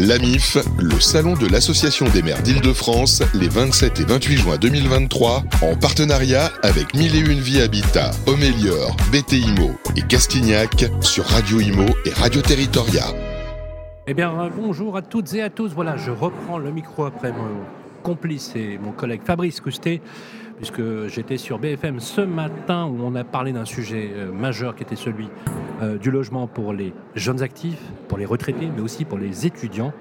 L'AMIF, 0.00 0.56
le 0.78 0.98
salon 0.98 1.34
de 1.34 1.46
l'Association 1.46 2.06
des 2.08 2.22
maires 2.22 2.42
d'Île-de-France, 2.42 3.22
les 3.34 3.50
27 3.50 4.00
et 4.00 4.04
28 4.04 4.36
juin 4.38 4.56
2023, 4.56 5.44
en 5.60 5.76
partenariat 5.76 6.50
avec 6.62 6.94
Mille 6.94 7.14
et 7.14 7.18
Une 7.18 7.38
Vie 7.38 7.60
Habitat, 7.60 8.10
Homélior, 8.26 8.96
BTIMO 9.12 9.72
et 9.96 10.02
Castignac 10.08 10.86
sur 11.02 11.26
Radio 11.26 11.60
Imo 11.60 11.84
et 12.06 12.14
Radio 12.14 12.40
Territoria. 12.40 13.08
Eh 14.06 14.14
bien, 14.14 14.32
bonjour 14.56 14.96
à 14.96 15.02
toutes 15.02 15.34
et 15.34 15.42
à 15.42 15.50
tous. 15.50 15.74
Voilà, 15.74 15.98
je 15.98 16.10
reprends 16.10 16.56
le 16.56 16.72
micro 16.72 17.04
après 17.04 17.30
mon 17.30 17.60
complice 18.02 18.52
et 18.56 18.78
mon 18.78 18.92
collègue 18.92 19.20
Fabrice 19.22 19.60
Coustet 19.60 20.00
puisque 20.60 21.06
j'étais 21.06 21.38
sur 21.38 21.58
BFM 21.58 22.00
ce 22.00 22.20
matin 22.20 22.84
où 22.84 23.02
on 23.02 23.14
a 23.14 23.24
parlé 23.24 23.52
d'un 23.52 23.64
sujet 23.64 24.10
euh, 24.12 24.30
majeur 24.30 24.76
qui 24.76 24.82
était 24.82 24.94
celui 24.94 25.26
euh, 25.80 25.96
du 25.96 26.10
logement 26.10 26.46
pour 26.46 26.74
les 26.74 26.92
jeunes 27.14 27.40
actifs, 27.40 27.80
pour 28.08 28.18
les 28.18 28.26
retraités, 28.26 28.68
mais 28.76 28.82
aussi 28.82 29.06
pour 29.06 29.16
les 29.16 29.46
étudiants. 29.46 29.94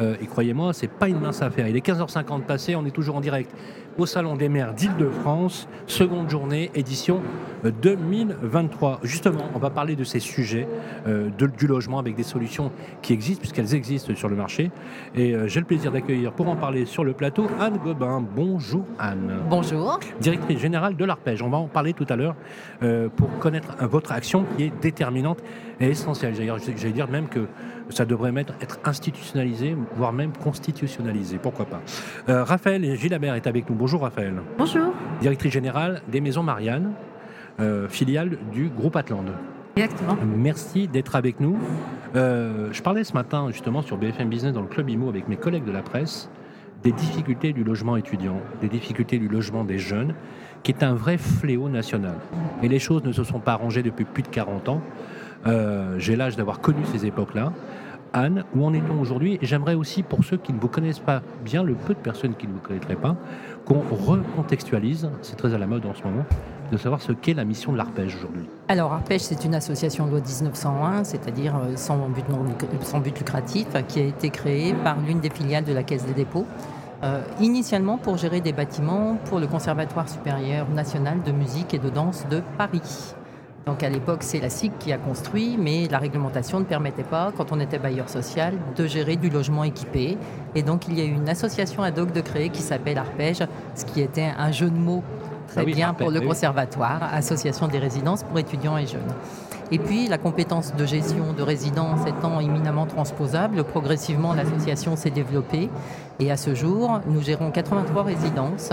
Euh, 0.00 0.16
et 0.20 0.26
croyez-moi, 0.26 0.72
c'est 0.72 0.88
pas 0.88 1.08
une 1.08 1.20
mince 1.20 1.42
affaire. 1.42 1.68
Il 1.68 1.76
est 1.76 1.86
15h50 1.86 2.42
passé, 2.42 2.76
on 2.76 2.84
est 2.84 2.90
toujours 2.90 3.16
en 3.16 3.20
direct 3.20 3.50
au 3.96 4.06
Salon 4.06 4.34
des 4.34 4.48
maires 4.48 4.74
d'Île-de-France, 4.74 5.68
seconde 5.86 6.28
journée, 6.28 6.72
édition 6.74 7.22
2023. 7.62 8.90
Euh, 8.90 8.96
Justement, 9.04 9.44
on 9.54 9.60
va 9.60 9.70
parler 9.70 9.94
de 9.94 10.02
ces 10.02 10.18
sujets 10.18 10.66
euh, 11.06 11.30
du 11.30 11.68
logement 11.68 12.00
avec 12.00 12.16
des 12.16 12.24
solutions 12.24 12.72
qui 13.02 13.12
existent, 13.12 13.38
puisqu'elles 13.40 13.72
existent 13.76 14.12
sur 14.16 14.28
le 14.28 14.34
marché. 14.34 14.72
Et 15.14 15.34
j'ai 15.46 15.60
le 15.60 15.66
plaisir 15.66 15.92
d'accueillir 15.92 16.32
pour 16.32 16.48
en 16.48 16.56
parler 16.56 16.86
sur 16.86 17.04
le 17.04 17.12
plateau 17.12 17.46
Anne 17.60 17.78
Gobin. 17.78 18.24
Bonjour 18.34 18.84
Anne. 18.98 19.38
Bonjour. 19.48 20.00
Directrice 20.20 20.58
générale 20.58 20.96
de 20.96 21.04
l'Arpège. 21.04 21.42
On 21.42 21.48
va 21.50 21.58
en 21.58 21.68
parler 21.68 21.92
tout 21.92 22.06
à 22.08 22.16
l'heure 22.16 22.34
pour 23.16 23.38
connaître 23.38 23.76
votre 23.86 24.10
action 24.12 24.44
qui 24.56 24.64
est 24.64 24.72
déterminante 24.82 25.38
et 25.80 25.88
essentielle. 25.88 26.34
J'allais 26.34 26.92
dire 26.92 27.08
même 27.08 27.28
que 27.28 27.46
ça 27.90 28.04
devrait 28.04 28.32
être 28.60 28.78
institutionnalisé, 28.84 29.76
voire 29.96 30.12
même 30.12 30.32
constitutionnalisé, 30.32 31.38
pourquoi 31.38 31.66
pas. 31.66 31.80
Euh, 32.28 32.44
Raphaël 32.44 32.96
Gilabert 32.96 33.34
est 33.34 33.46
avec 33.46 33.68
nous. 33.68 33.76
Bonjour 33.76 34.02
Raphaël. 34.02 34.34
Bonjour. 34.58 34.92
Directrice 35.20 35.52
générale 35.52 36.02
des 36.08 36.20
Maisons 36.20 36.42
Marianne, 36.42 36.92
euh, 37.60 37.88
filiale 37.88 38.38
du 38.52 38.68
groupe 38.68 38.96
Atlande. 38.96 39.32
Exactement. 39.76 40.16
Merci 40.36 40.86
d'être 40.86 41.16
avec 41.16 41.40
nous. 41.40 41.58
Euh, 42.14 42.68
je 42.72 42.80
parlais 42.80 43.04
ce 43.04 43.12
matin 43.12 43.48
justement 43.50 43.82
sur 43.82 43.96
BFM 43.96 44.28
Business 44.28 44.52
dans 44.52 44.62
le 44.62 44.68
Club 44.68 44.88
IMO 44.88 45.08
avec 45.08 45.28
mes 45.28 45.36
collègues 45.36 45.64
de 45.64 45.72
la 45.72 45.82
presse 45.82 46.30
des 46.84 46.92
difficultés 46.92 47.52
du 47.52 47.64
logement 47.64 47.96
étudiant, 47.96 48.40
des 48.60 48.68
difficultés 48.68 49.18
du 49.18 49.26
logement 49.26 49.64
des 49.64 49.78
jeunes, 49.78 50.14
qui 50.62 50.70
est 50.70 50.82
un 50.82 50.94
vrai 50.94 51.16
fléau 51.16 51.70
national. 51.70 52.16
Et 52.62 52.68
les 52.68 52.78
choses 52.78 53.02
ne 53.04 53.12
se 53.12 53.24
sont 53.24 53.40
pas 53.40 53.52
arrangées 53.52 53.82
depuis 53.82 54.04
plus 54.04 54.22
de 54.22 54.28
40 54.28 54.68
ans. 54.68 54.82
Euh, 55.46 55.96
j'ai 55.98 56.16
l'âge 56.16 56.36
d'avoir 56.36 56.60
connu 56.60 56.84
ces 56.92 57.06
époques-là. 57.06 57.52
Anne, 58.12 58.44
où 58.54 58.64
en 58.64 58.72
est-on 58.72 59.00
aujourd'hui? 59.00 59.38
J'aimerais 59.42 59.74
aussi, 59.74 60.04
pour 60.04 60.22
ceux 60.22 60.36
qui 60.36 60.52
ne 60.52 60.60
vous 60.60 60.68
connaissent 60.68 61.00
pas 61.00 61.20
bien, 61.44 61.64
le 61.64 61.74
peu 61.74 61.94
de 61.94 61.98
personnes 61.98 62.34
qui 62.34 62.46
ne 62.46 62.52
vous 62.52 62.60
connaîtraient 62.60 62.94
pas, 62.94 63.16
qu'on 63.64 63.80
recontextualise, 63.80 65.10
c'est 65.20 65.36
très 65.36 65.52
à 65.52 65.58
la 65.58 65.66
mode 65.66 65.84
en 65.84 65.94
ce 65.94 66.04
moment, 66.04 66.24
de 66.70 66.76
savoir 66.76 67.02
ce 67.02 67.10
qu'est 67.10 67.34
la 67.34 67.44
mission 67.44 67.72
de 67.72 67.76
l'Arpège 67.76 68.14
aujourd'hui. 68.14 68.44
Alors, 68.68 68.92
Arpège, 68.92 69.22
c'est 69.22 69.44
une 69.44 69.54
association 69.56 70.06
de 70.06 70.12
loi 70.12 70.20
1901, 70.20 71.02
c'est-à-dire 71.02 71.56
euh, 71.56 71.76
sans 71.76 72.08
but, 72.08 72.24
but 73.02 73.18
lucratif, 73.18 73.66
qui 73.88 73.98
a 73.98 74.04
été 74.04 74.30
créée 74.30 74.74
par 74.74 74.96
l'une 75.00 75.18
des 75.18 75.30
filiales 75.30 75.64
de 75.64 75.72
la 75.72 75.82
Caisse 75.82 76.06
des 76.06 76.14
dépôts. 76.14 76.46
Euh, 77.02 77.20
initialement 77.40 77.98
pour 77.98 78.16
gérer 78.16 78.40
des 78.40 78.52
bâtiments 78.52 79.16
pour 79.24 79.40
le 79.40 79.48
Conservatoire 79.48 80.08
supérieur 80.08 80.68
national 80.70 81.20
de 81.22 81.32
musique 81.32 81.74
et 81.74 81.78
de 81.78 81.90
danse 81.90 82.24
de 82.30 82.40
Paris. 82.56 83.14
Donc 83.66 83.82
à 83.82 83.88
l'époque, 83.88 84.22
c'est 84.22 84.40
la 84.40 84.50
SIC 84.50 84.78
qui 84.78 84.92
a 84.92 84.98
construit, 84.98 85.56
mais 85.58 85.88
la 85.90 85.98
réglementation 85.98 86.60
ne 86.60 86.64
permettait 86.64 87.02
pas, 87.02 87.32
quand 87.34 87.50
on 87.50 87.60
était 87.60 87.78
bailleur 87.78 88.10
social, 88.10 88.54
de 88.76 88.86
gérer 88.86 89.16
du 89.16 89.30
logement 89.30 89.64
équipé. 89.64 90.18
Et 90.54 90.62
donc 90.62 90.86
il 90.86 90.98
y 90.98 91.00
a 91.00 91.04
eu 91.04 91.12
une 91.14 91.28
association 91.28 91.82
ad 91.82 91.98
hoc 91.98 92.12
de 92.12 92.20
créer 92.20 92.50
qui 92.50 92.60
s'appelle 92.60 92.98
Arpège, 92.98 93.42
ce 93.74 93.84
qui 93.86 94.02
était 94.02 94.30
un 94.36 94.52
jeu 94.52 94.68
de 94.68 94.76
mots 94.76 95.02
très 95.48 95.62
ah 95.62 95.64
bien 95.64 95.94
pour 95.94 96.10
le 96.10 96.20
conservatoire, 96.20 97.02
Association 97.12 97.68
des 97.68 97.78
résidences 97.78 98.22
pour 98.22 98.38
étudiants 98.38 98.76
et 98.76 98.86
jeunes. 98.86 99.00
Et 99.70 99.78
puis 99.78 100.08
la 100.08 100.18
compétence 100.18 100.74
de 100.74 100.84
gestion 100.84 101.32
de 101.32 101.42
résidence 101.42 102.06
étant 102.06 102.40
éminemment 102.40 102.86
transposable, 102.86 103.64
progressivement 103.64 104.34
l'association 104.34 104.94
s'est 104.94 105.10
développée 105.10 105.70
et 106.20 106.30
à 106.30 106.36
ce 106.36 106.54
jour, 106.54 107.00
nous 107.06 107.22
gérons 107.22 107.50
83 107.50 108.02
résidences, 108.02 108.70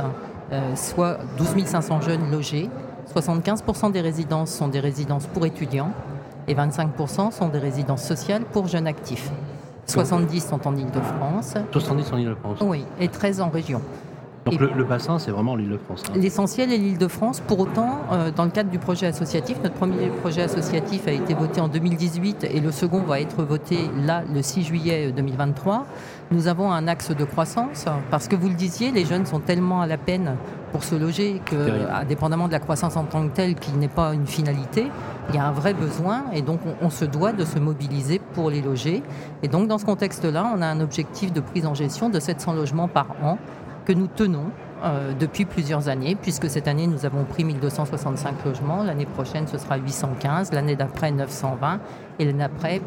euh, 0.51 0.75
soit 0.75 1.17
12 1.37 1.65
500 1.65 2.01
jeunes 2.01 2.29
logés 2.29 2.69
75% 3.13 3.91
des 3.91 4.01
résidences 4.01 4.51
sont 4.51 4.67
des 4.67 4.79
résidences 4.79 5.27
pour 5.27 5.45
étudiants 5.45 5.91
et 6.47 6.55
25% 6.55 7.31
sont 7.31 7.49
des 7.49 7.59
résidences 7.59 8.03
sociales 8.03 8.43
pour 8.43 8.67
jeunes 8.67 8.87
actifs. 8.87 9.31
70 9.87 10.47
sont 10.47 10.67
en 10.67 10.75
Ile-de-France. 10.75 11.55
70 11.71 12.13
en 12.13 12.17
Ile-de-France 12.17 12.59
Oui, 12.61 12.85
et 12.99 13.07
13 13.07 13.41
en 13.41 13.49
région. 13.49 13.81
Donc 14.45 14.59
le, 14.59 14.83
bassin, 14.83 15.19
c'est 15.19 15.29
vraiment 15.29 15.55
l'Île-de-France. 15.55 16.03
Hein. 16.09 16.13
L'essentiel 16.15 16.71
est 16.71 16.77
l'Île-de-France. 16.77 17.41
Pour 17.41 17.59
autant, 17.59 17.99
euh, 18.11 18.31
dans 18.31 18.45
le 18.45 18.49
cadre 18.49 18.71
du 18.71 18.79
projet 18.79 19.05
associatif, 19.05 19.57
notre 19.61 19.75
premier 19.75 20.07
projet 20.07 20.41
associatif 20.41 21.07
a 21.07 21.11
été 21.11 21.35
voté 21.35 21.61
en 21.61 21.67
2018 21.67 22.45
et 22.45 22.59
le 22.59 22.71
second 22.71 23.01
va 23.01 23.21
être 23.21 23.43
voté 23.43 23.77
là 24.03 24.23
le 24.33 24.41
6 24.41 24.63
juillet 24.63 25.11
2023. 25.11 25.85
Nous 26.31 26.47
avons 26.47 26.71
un 26.71 26.87
axe 26.87 27.11
de 27.11 27.23
croissance 27.23 27.85
parce 28.09 28.27
que 28.27 28.35
vous 28.35 28.47
le 28.47 28.55
disiez, 28.55 28.91
les 28.91 29.05
jeunes 29.05 29.27
sont 29.27 29.39
tellement 29.39 29.81
à 29.81 29.87
la 29.87 29.97
peine 29.97 30.35
pour 30.71 30.83
se 30.83 30.95
loger 30.95 31.41
que, 31.45 31.91
indépendamment 31.93 32.47
de 32.47 32.53
la 32.53 32.59
croissance 32.59 32.95
en 32.95 33.03
tant 33.03 33.27
que 33.27 33.33
telle, 33.33 33.55
qui 33.55 33.73
n'est 33.73 33.89
pas 33.89 34.13
une 34.13 34.25
finalité, 34.25 34.87
il 35.29 35.35
y 35.35 35.37
a 35.37 35.45
un 35.45 35.51
vrai 35.51 35.73
besoin 35.73 36.23
et 36.33 36.41
donc 36.41 36.61
on, 36.65 36.85
on 36.85 36.89
se 36.89 37.05
doit 37.05 37.33
de 37.33 37.45
se 37.45 37.59
mobiliser 37.59 38.19
pour 38.33 38.49
les 38.49 38.61
loger. 38.61 39.03
Et 39.43 39.49
donc 39.49 39.67
dans 39.67 39.77
ce 39.77 39.85
contexte-là, 39.85 40.51
on 40.55 40.61
a 40.61 40.65
un 40.65 40.79
objectif 40.79 41.31
de 41.31 41.41
prise 41.41 41.65
en 41.65 41.75
gestion 41.75 42.09
de 42.09 42.19
700 42.19 42.53
logements 42.53 42.87
par 42.87 43.07
an 43.21 43.37
que 43.85 43.93
nous 43.93 44.07
tenons 44.07 44.51
euh, 44.83 45.13
depuis 45.19 45.45
plusieurs 45.45 45.89
années, 45.89 46.17
puisque 46.19 46.49
cette 46.49 46.67
année 46.67 46.87
nous 46.87 47.05
avons 47.05 47.23
pris 47.23 47.43
1265 47.43 48.43
logements, 48.45 48.83
l'année 48.83 49.05
prochaine 49.05 49.45
ce 49.47 49.59
sera 49.59 49.77
815, 49.77 50.51
l'année 50.53 50.75
d'après 50.75 51.11
920 51.11 51.79
et 52.17 52.25
l'année 52.25 52.39
d'après 52.39 52.81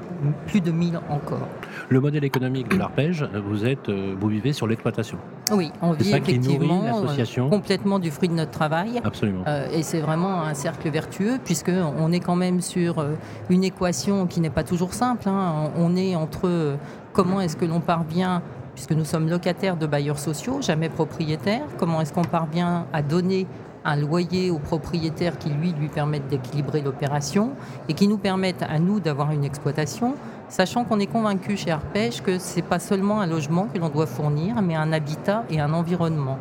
plus 0.49 0.61
de 0.61 0.73
1000 0.73 0.99
encore. 1.09 1.47
Le 1.89 2.01
modèle 2.01 2.25
économique 2.25 2.69
de 2.69 2.79
l'arpège, 2.79 3.25
vous 3.47 3.65
êtes, 3.65 3.89
euh, 3.89 4.17
vous 4.19 4.27
vivez 4.27 4.53
sur 4.53 4.67
l'exploitation. 4.67 5.19
Oui, 5.53 5.71
on 5.83 5.93
vit 5.93 6.15
effectivement 6.15 7.05
euh, 7.05 7.49
complètement 7.49 8.01
du 8.01 8.11
fruit 8.11 8.29
de 8.29 8.35
notre 8.35 8.51
travail. 8.51 9.01
Absolument. 9.05 9.45
et 9.73 9.83
c'est 9.83 10.01
vraiment 10.01 10.43
un 10.43 10.55
cercle 10.55 10.89
vertueux, 10.91 11.39
puisque 11.45 11.71
on 11.99 12.11
est 12.11 12.21
quand 12.21 12.37
même 12.37 12.61
sur 12.61 13.05
une 13.51 13.63
équation 13.63 14.27
qui 14.27 14.41
n'est 14.41 14.51
pas 14.51 14.65
toujours 14.65 14.95
simple. 14.95 15.29
Hein. 15.29 15.71
On 15.77 15.95
est 15.95 16.17
entre 16.17 16.77
comment 17.13 17.41
est-ce 17.41 17.57
que 17.57 17.67
l'on 17.67 17.81
parvient 17.81 18.43
puisque 18.75 18.93
nous 18.93 19.05
sommes 19.05 19.29
locataires 19.29 19.77
de 19.77 19.87
bailleurs 19.87 20.19
sociaux, 20.19 20.61
jamais 20.61 20.89
propriétaires. 20.89 21.67
Comment 21.79 22.01
est-ce 22.01 22.13
qu'on 22.13 22.23
parvient 22.23 22.87
à 22.93 23.03
donner 23.03 23.47
un 23.85 23.97
loyer 23.97 24.51
aux 24.51 24.59
propriétaires 24.59 25.39
qui, 25.39 25.51
lui, 25.51 25.73
lui 25.73 25.89
permettent 25.89 26.29
d'équilibrer 26.29 26.81
l'opération 26.81 27.51
et 27.89 27.95
qui 27.95 28.09
nous 28.09 28.17
permettent 28.17 28.63
à 28.63 28.79
nous 28.79 28.99
d'avoir 28.99 29.31
une 29.31 29.45
exploitation, 29.45 30.15
sachant 30.49 30.85
qu'on 30.85 31.01
est 31.01 31.07
convaincu 31.07 31.57
chez 31.57 31.71
Arpège 31.71 32.23
que 32.23 32.39
ce 32.39 32.57
n'est 32.57 32.63
pas 32.63 32.79
seulement 32.79 33.21
un 33.21 33.27
logement 33.27 33.69
que 33.73 33.79
l'on 33.79 33.91
doit 33.91 34.07
fournir, 34.07 34.61
mais 34.63 34.75
un 34.75 34.93
habitat 34.93 35.45
et 35.51 35.61
un 35.61 35.73
environnement. 35.73 36.39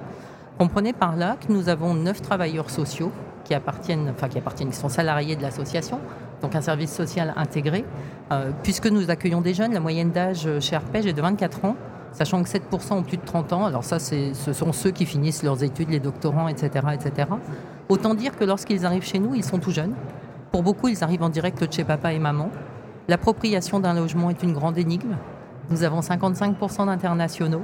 Comprenez 0.57 0.93
par 0.93 1.15
là 1.15 1.35
que 1.35 1.51
nous 1.51 1.67
avons 1.67 1.93
neuf 1.93 2.21
travailleurs 2.21 2.69
sociaux 2.69 3.11
qui 3.43 3.53
appartiennent, 3.53 4.09
enfin 4.09 4.29
qui 4.29 4.37
appartiennent, 4.37 4.69
qui 4.69 4.77
sont 4.77 4.89
salariés 4.89 5.35
de 5.35 5.41
l'association, 5.41 5.99
donc 6.41 6.55
un 6.55 6.61
service 6.61 6.93
social 6.93 7.33
intégré, 7.35 7.83
euh, 8.31 8.51
puisque 8.63 8.87
nous 8.87 9.09
accueillons 9.09 9.41
des 9.41 9.53
jeunes. 9.53 9.73
La 9.73 9.81
moyenne 9.81 10.11
d'âge 10.11 10.47
chez 10.59 10.75
Arpège 10.77 11.05
est 11.07 11.13
de 11.13 11.21
24 11.21 11.65
ans 11.65 11.75
sachant 12.13 12.41
que 12.41 12.49
7% 12.49 12.93
ont 12.93 13.03
plus 13.03 13.17
de 13.17 13.25
30 13.25 13.53
ans. 13.53 13.65
Alors 13.65 13.83
ça, 13.83 13.99
ce 13.99 14.53
sont 14.53 14.71
ceux 14.71 14.91
qui 14.91 15.05
finissent 15.05 15.43
leurs 15.43 15.63
études, 15.63 15.89
les 15.89 15.99
doctorants, 15.99 16.47
etc. 16.47 16.87
etc. 16.93 17.29
Autant 17.89 18.13
dire 18.13 18.37
que 18.37 18.45
lorsqu'ils 18.45 18.85
arrivent 18.85 19.05
chez 19.05 19.19
nous, 19.19 19.35
ils 19.35 19.43
sont 19.43 19.59
tout 19.59 19.71
jeunes. 19.71 19.93
Pour 20.51 20.63
beaucoup, 20.63 20.87
ils 20.87 21.03
arrivent 21.03 21.23
en 21.23 21.29
direct 21.29 21.61
de 21.63 21.71
chez 21.71 21.83
papa 21.83 22.13
et 22.13 22.19
maman. 22.19 22.49
L'appropriation 23.07 23.79
d'un 23.79 23.93
logement 23.93 24.29
est 24.29 24.41
une 24.43 24.53
grande 24.53 24.77
énigme. 24.77 25.17
Nous 25.69 25.83
avons 25.83 25.99
55% 25.99 26.85
d'internationaux. 26.85 27.63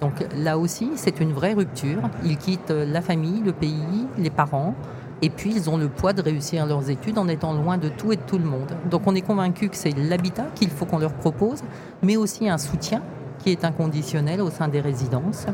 Donc 0.00 0.24
là 0.36 0.58
aussi, 0.58 0.90
c'est 0.96 1.20
une 1.20 1.32
vraie 1.32 1.54
rupture. 1.54 2.02
Ils 2.24 2.36
quittent 2.36 2.70
la 2.70 3.00
famille, 3.00 3.42
le 3.42 3.52
pays, 3.52 4.06
les 4.18 4.30
parents. 4.30 4.74
Et 5.22 5.30
puis, 5.30 5.50
ils 5.56 5.70
ont 5.70 5.78
le 5.78 5.88
poids 5.88 6.12
de 6.12 6.20
réussir 6.20 6.66
leurs 6.66 6.90
études 6.90 7.16
en 7.16 7.26
étant 7.26 7.54
loin 7.54 7.78
de 7.78 7.88
tout 7.88 8.12
et 8.12 8.16
de 8.16 8.20
tout 8.20 8.36
le 8.36 8.44
monde. 8.44 8.76
Donc, 8.90 9.06
on 9.06 9.14
est 9.14 9.22
convaincu 9.22 9.70
que 9.70 9.76
c'est 9.76 9.96
l'habitat 9.96 10.44
qu'il 10.54 10.68
faut 10.68 10.84
qu'on 10.84 10.98
leur 10.98 11.14
propose, 11.14 11.62
mais 12.02 12.18
aussi 12.18 12.50
un 12.50 12.58
soutien 12.58 13.00
qui 13.46 13.52
est 13.52 13.64
inconditionnel 13.64 14.40
au 14.40 14.50
sein 14.50 14.66
des 14.66 14.80
résidences. 14.80 15.46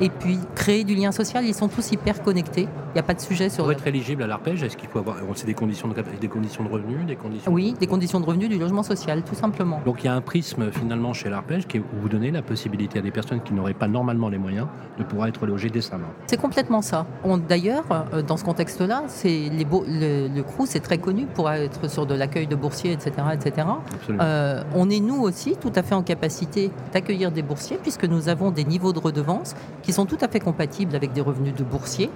Et 0.00 0.08
puis 0.10 0.38
créer 0.54 0.84
du 0.84 0.94
lien 0.94 1.12
social. 1.12 1.44
Ils 1.44 1.54
sont 1.54 1.68
tous 1.68 1.90
hyper 1.92 2.22
connectés. 2.22 2.68
Il 2.88 2.94
n'y 2.94 3.00
a 3.00 3.02
pas 3.02 3.14
de 3.14 3.20
sujet 3.20 3.48
sur. 3.48 3.64
Pour 3.64 3.72
être 3.72 3.86
éligible 3.86 4.22
à 4.22 4.26
l'ARPEJ, 4.26 4.62
est-ce 4.62 4.76
qu'il 4.76 4.88
faut 4.88 4.98
avoir 4.98 5.16
c'est 5.34 5.46
des 5.46 5.54
conditions 5.54 5.88
de 5.88 5.94
des 6.20 6.28
conditions 6.28 6.64
de 6.64 6.68
revenus, 6.68 7.06
des 7.06 7.16
conditions 7.16 7.52
Oui, 7.52 7.74
des 7.78 7.86
conditions 7.86 8.20
de 8.20 8.24
revenus 8.24 8.48
du 8.48 8.58
logement 8.58 8.82
social, 8.82 9.22
tout 9.22 9.34
simplement. 9.34 9.80
Donc 9.84 10.02
il 10.02 10.06
y 10.06 10.08
a 10.08 10.14
un 10.14 10.20
prisme 10.20 10.70
finalement 10.70 11.12
chez 11.12 11.28
l'ARPEJ 11.28 11.66
qui 11.66 11.76
est 11.78 11.80
où 11.80 12.00
vous 12.00 12.08
donnez 12.08 12.30
la 12.30 12.42
possibilité 12.42 12.98
à 12.98 13.02
des 13.02 13.10
personnes 13.10 13.42
qui 13.42 13.52
n'auraient 13.52 13.74
pas 13.74 13.88
normalement 13.88 14.28
les 14.28 14.38
moyens 14.38 14.66
de 14.98 15.04
pouvoir 15.04 15.28
être 15.28 15.46
logées 15.46 15.68
décemment. 15.68 16.08
C'est 16.26 16.40
complètement 16.40 16.82
ça. 16.82 17.06
D'ailleurs, 17.48 17.84
euh, 17.90 18.22
dans 18.22 18.36
ce 18.36 18.44
contexte-là, 18.44 19.04
c'est 19.08 19.28
les 19.28 19.64
le, 19.64 20.28
le 20.28 20.42
CRU 20.42 20.64
c'est 20.66 20.80
très 20.80 20.98
connu 20.98 21.26
pour 21.26 21.50
être 21.50 21.88
sur 21.90 22.06
de 22.06 22.14
l'accueil 22.14 22.46
de 22.46 22.56
boursiers, 22.56 22.92
etc., 22.92 23.12
etc. 23.32 23.66
Euh, 24.10 24.62
on 24.74 24.88
est 24.90 25.00
nous 25.00 25.20
aussi 25.20 25.56
tout 25.60 25.72
à 25.74 25.82
fait 25.82 25.94
en 25.94 26.02
capacité 26.02 26.70
d'accueillir 26.92 27.30
des 27.30 27.42
boursiers 27.42 27.78
puisque 27.80 28.04
nous 28.04 28.28
avons 28.28 28.50
des 28.50 28.64
niveaux 28.64 28.92
de 28.92 28.98
redevance 28.98 29.54
qui 29.86 29.92
sont 29.92 30.04
tout 30.04 30.18
à 30.20 30.26
fait 30.26 30.40
compatibles 30.40 30.96
avec 30.96 31.12
des 31.12 31.20
revenus 31.20 31.54
de 31.54 31.62
boursiers. 31.62 32.10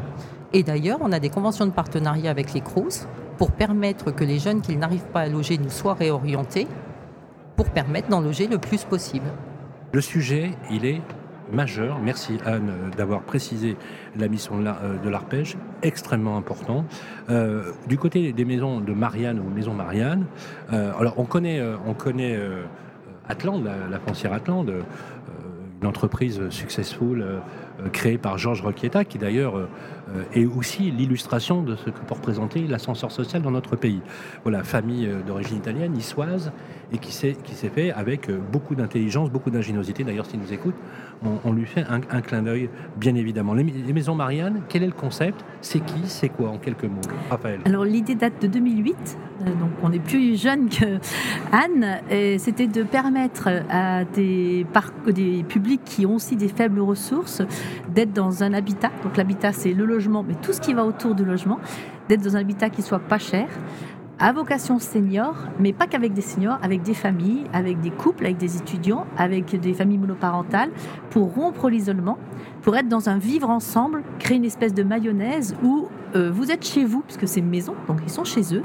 Et 0.52 0.64
d'ailleurs, 0.64 0.98
on 1.02 1.12
a 1.12 1.20
des 1.20 1.30
conventions 1.30 1.66
de 1.66 1.70
partenariat 1.70 2.28
avec 2.28 2.52
les 2.52 2.60
CRUS 2.60 3.06
pour 3.38 3.52
permettre 3.52 4.10
que 4.10 4.24
les 4.24 4.40
jeunes 4.40 4.60
qui 4.60 4.76
n'arrivent 4.76 5.06
pas 5.12 5.20
à 5.20 5.28
loger 5.28 5.56
nous 5.56 5.70
soient 5.70 5.94
réorientés 5.94 6.66
pour 7.54 7.70
permettre 7.70 8.08
d'en 8.08 8.20
loger 8.20 8.48
le 8.48 8.58
plus 8.58 8.82
possible. 8.82 9.26
Le 9.92 10.00
sujet, 10.00 10.50
il 10.68 10.84
est 10.84 11.00
majeur. 11.52 12.00
Merci 12.00 12.38
Anne 12.44 12.72
d'avoir 12.96 13.22
précisé 13.22 13.76
la 14.18 14.26
mission 14.26 14.58
de 14.58 14.66
euh, 14.66 15.10
l'arpège, 15.10 15.56
extrêmement 15.82 16.36
important. 16.36 16.84
Euh, 17.28 17.70
du 17.86 17.98
côté 17.98 18.32
des 18.32 18.44
maisons 18.44 18.80
de 18.80 18.92
Marianne 18.92 19.38
ou 19.38 19.48
maison 19.48 19.74
Marianne, 19.74 20.26
euh, 20.72 20.92
alors 20.98 21.20
on 21.20 21.24
connaît, 21.24 21.62
on 21.86 21.94
connaît 21.94 22.36
Atlante, 23.28 23.62
la, 23.62 23.88
la 23.88 24.00
foncière 24.00 24.32
Atlante, 24.32 24.70
une 25.80 25.86
entreprise 25.86 26.48
successful 26.50 27.24
créée 27.92 28.18
par 28.18 28.38
Georges 28.38 28.62
Roquieta, 28.62 29.04
qui 29.04 29.18
d'ailleurs 29.18 29.68
est 30.34 30.44
aussi 30.44 30.90
l'illustration 30.90 31.62
de 31.62 31.76
ce 31.76 31.84
que 31.84 32.00
peut 32.00 32.14
représenter 32.14 32.66
l'ascenseur 32.66 33.12
social 33.12 33.42
dans 33.42 33.50
notre 33.50 33.76
pays. 33.76 34.00
Voilà, 34.42 34.64
famille 34.64 35.08
d'origine 35.26 35.58
italienne, 35.58 35.92
niçoise, 35.92 36.52
et 36.92 36.98
qui 36.98 37.12
s'est 37.12 37.36
fait 37.74 37.92
avec 37.92 38.28
beaucoup 38.50 38.74
d'intelligence, 38.74 39.30
beaucoup 39.30 39.50
d'ingéniosité. 39.50 40.04
D'ailleurs, 40.04 40.26
s'il 40.26 40.40
nous 40.40 40.52
écoute, 40.52 40.74
on, 41.44 41.52
lui 41.52 41.66
fait 41.66 41.84
un, 41.88 42.20
clin 42.20 42.42
d'œil, 42.42 42.70
bien 42.96 43.14
évidemment. 43.14 43.54
Les, 43.54 43.92
maisons 43.92 44.14
Marianne, 44.14 44.62
quel 44.68 44.82
est 44.82 44.86
le 44.86 44.92
concept? 44.92 45.44
C'est 45.60 45.80
qui? 45.80 46.00
C'est 46.06 46.30
quoi, 46.30 46.48
en 46.48 46.58
quelques 46.58 46.84
mots 46.84 47.00
Raphaël? 47.28 47.60
Alors, 47.64 47.84
l'idée 47.84 48.14
date 48.14 48.40
de 48.40 48.46
2008, 48.46 48.96
euh, 48.96 49.44
donc 49.44 49.70
on 49.82 49.92
est 49.92 49.98
plus 49.98 50.40
jeune 50.40 50.68
que 50.68 50.98
Anne. 51.52 52.38
C'était 52.38 52.66
de 52.66 52.82
permettre 52.82 53.48
à 53.68 54.04
des, 54.04 54.66
des 55.08 55.44
publics 55.44 55.84
qui 55.84 56.06
ont 56.06 56.14
aussi 56.14 56.36
des 56.36 56.48
faibles 56.48 56.80
ressources 56.80 57.42
d'être 57.88 58.12
dans 58.12 58.42
un 58.42 58.52
habitat. 58.52 58.90
Donc, 59.02 59.16
l'habitat, 59.16 59.52
c'est 59.52 59.72
le 59.72 59.84
logement, 59.84 60.24
mais 60.26 60.34
tout 60.34 60.52
ce 60.52 60.60
qui 60.60 60.74
va 60.74 60.84
autour 60.84 61.14
du 61.14 61.24
logement, 61.24 61.58
d'être 62.08 62.22
dans 62.22 62.36
un 62.36 62.40
habitat 62.40 62.70
qui 62.70 62.82
soit 62.82 63.00
pas 63.00 63.18
cher, 63.18 63.48
à 64.22 64.32
vocation 64.32 64.78
senior, 64.78 65.34
mais 65.58 65.72
pas 65.72 65.86
qu'avec 65.86 66.12
des 66.12 66.20
seniors, 66.20 66.58
avec 66.62 66.82
des 66.82 66.92
familles, 66.92 67.44
avec 67.54 67.80
des 67.80 67.90
couples, 67.90 68.26
avec 68.26 68.36
des 68.36 68.58
étudiants, 68.58 69.06
avec 69.16 69.58
des 69.58 69.72
familles 69.72 69.96
monoparentales, 69.96 70.70
pour 71.08 71.34
rompre 71.34 71.70
l'isolement, 71.70 72.18
pour 72.60 72.76
être 72.76 72.88
dans 72.88 73.08
un 73.08 73.16
vivre 73.16 73.48
ensemble, 73.48 74.02
créer 74.18 74.36
une 74.36 74.44
espèce 74.44 74.74
de 74.74 74.82
mayonnaise 74.82 75.56
où 75.64 75.88
euh, 76.14 76.30
vous 76.30 76.50
êtes 76.50 76.64
chez 76.66 76.84
vous, 76.84 77.00
puisque 77.02 77.28
c'est 77.28 77.40
une 77.40 77.48
maison, 77.48 77.74
donc 77.88 77.98
ils 78.04 78.10
sont 78.10 78.24
chez 78.24 78.54
eux, 78.54 78.62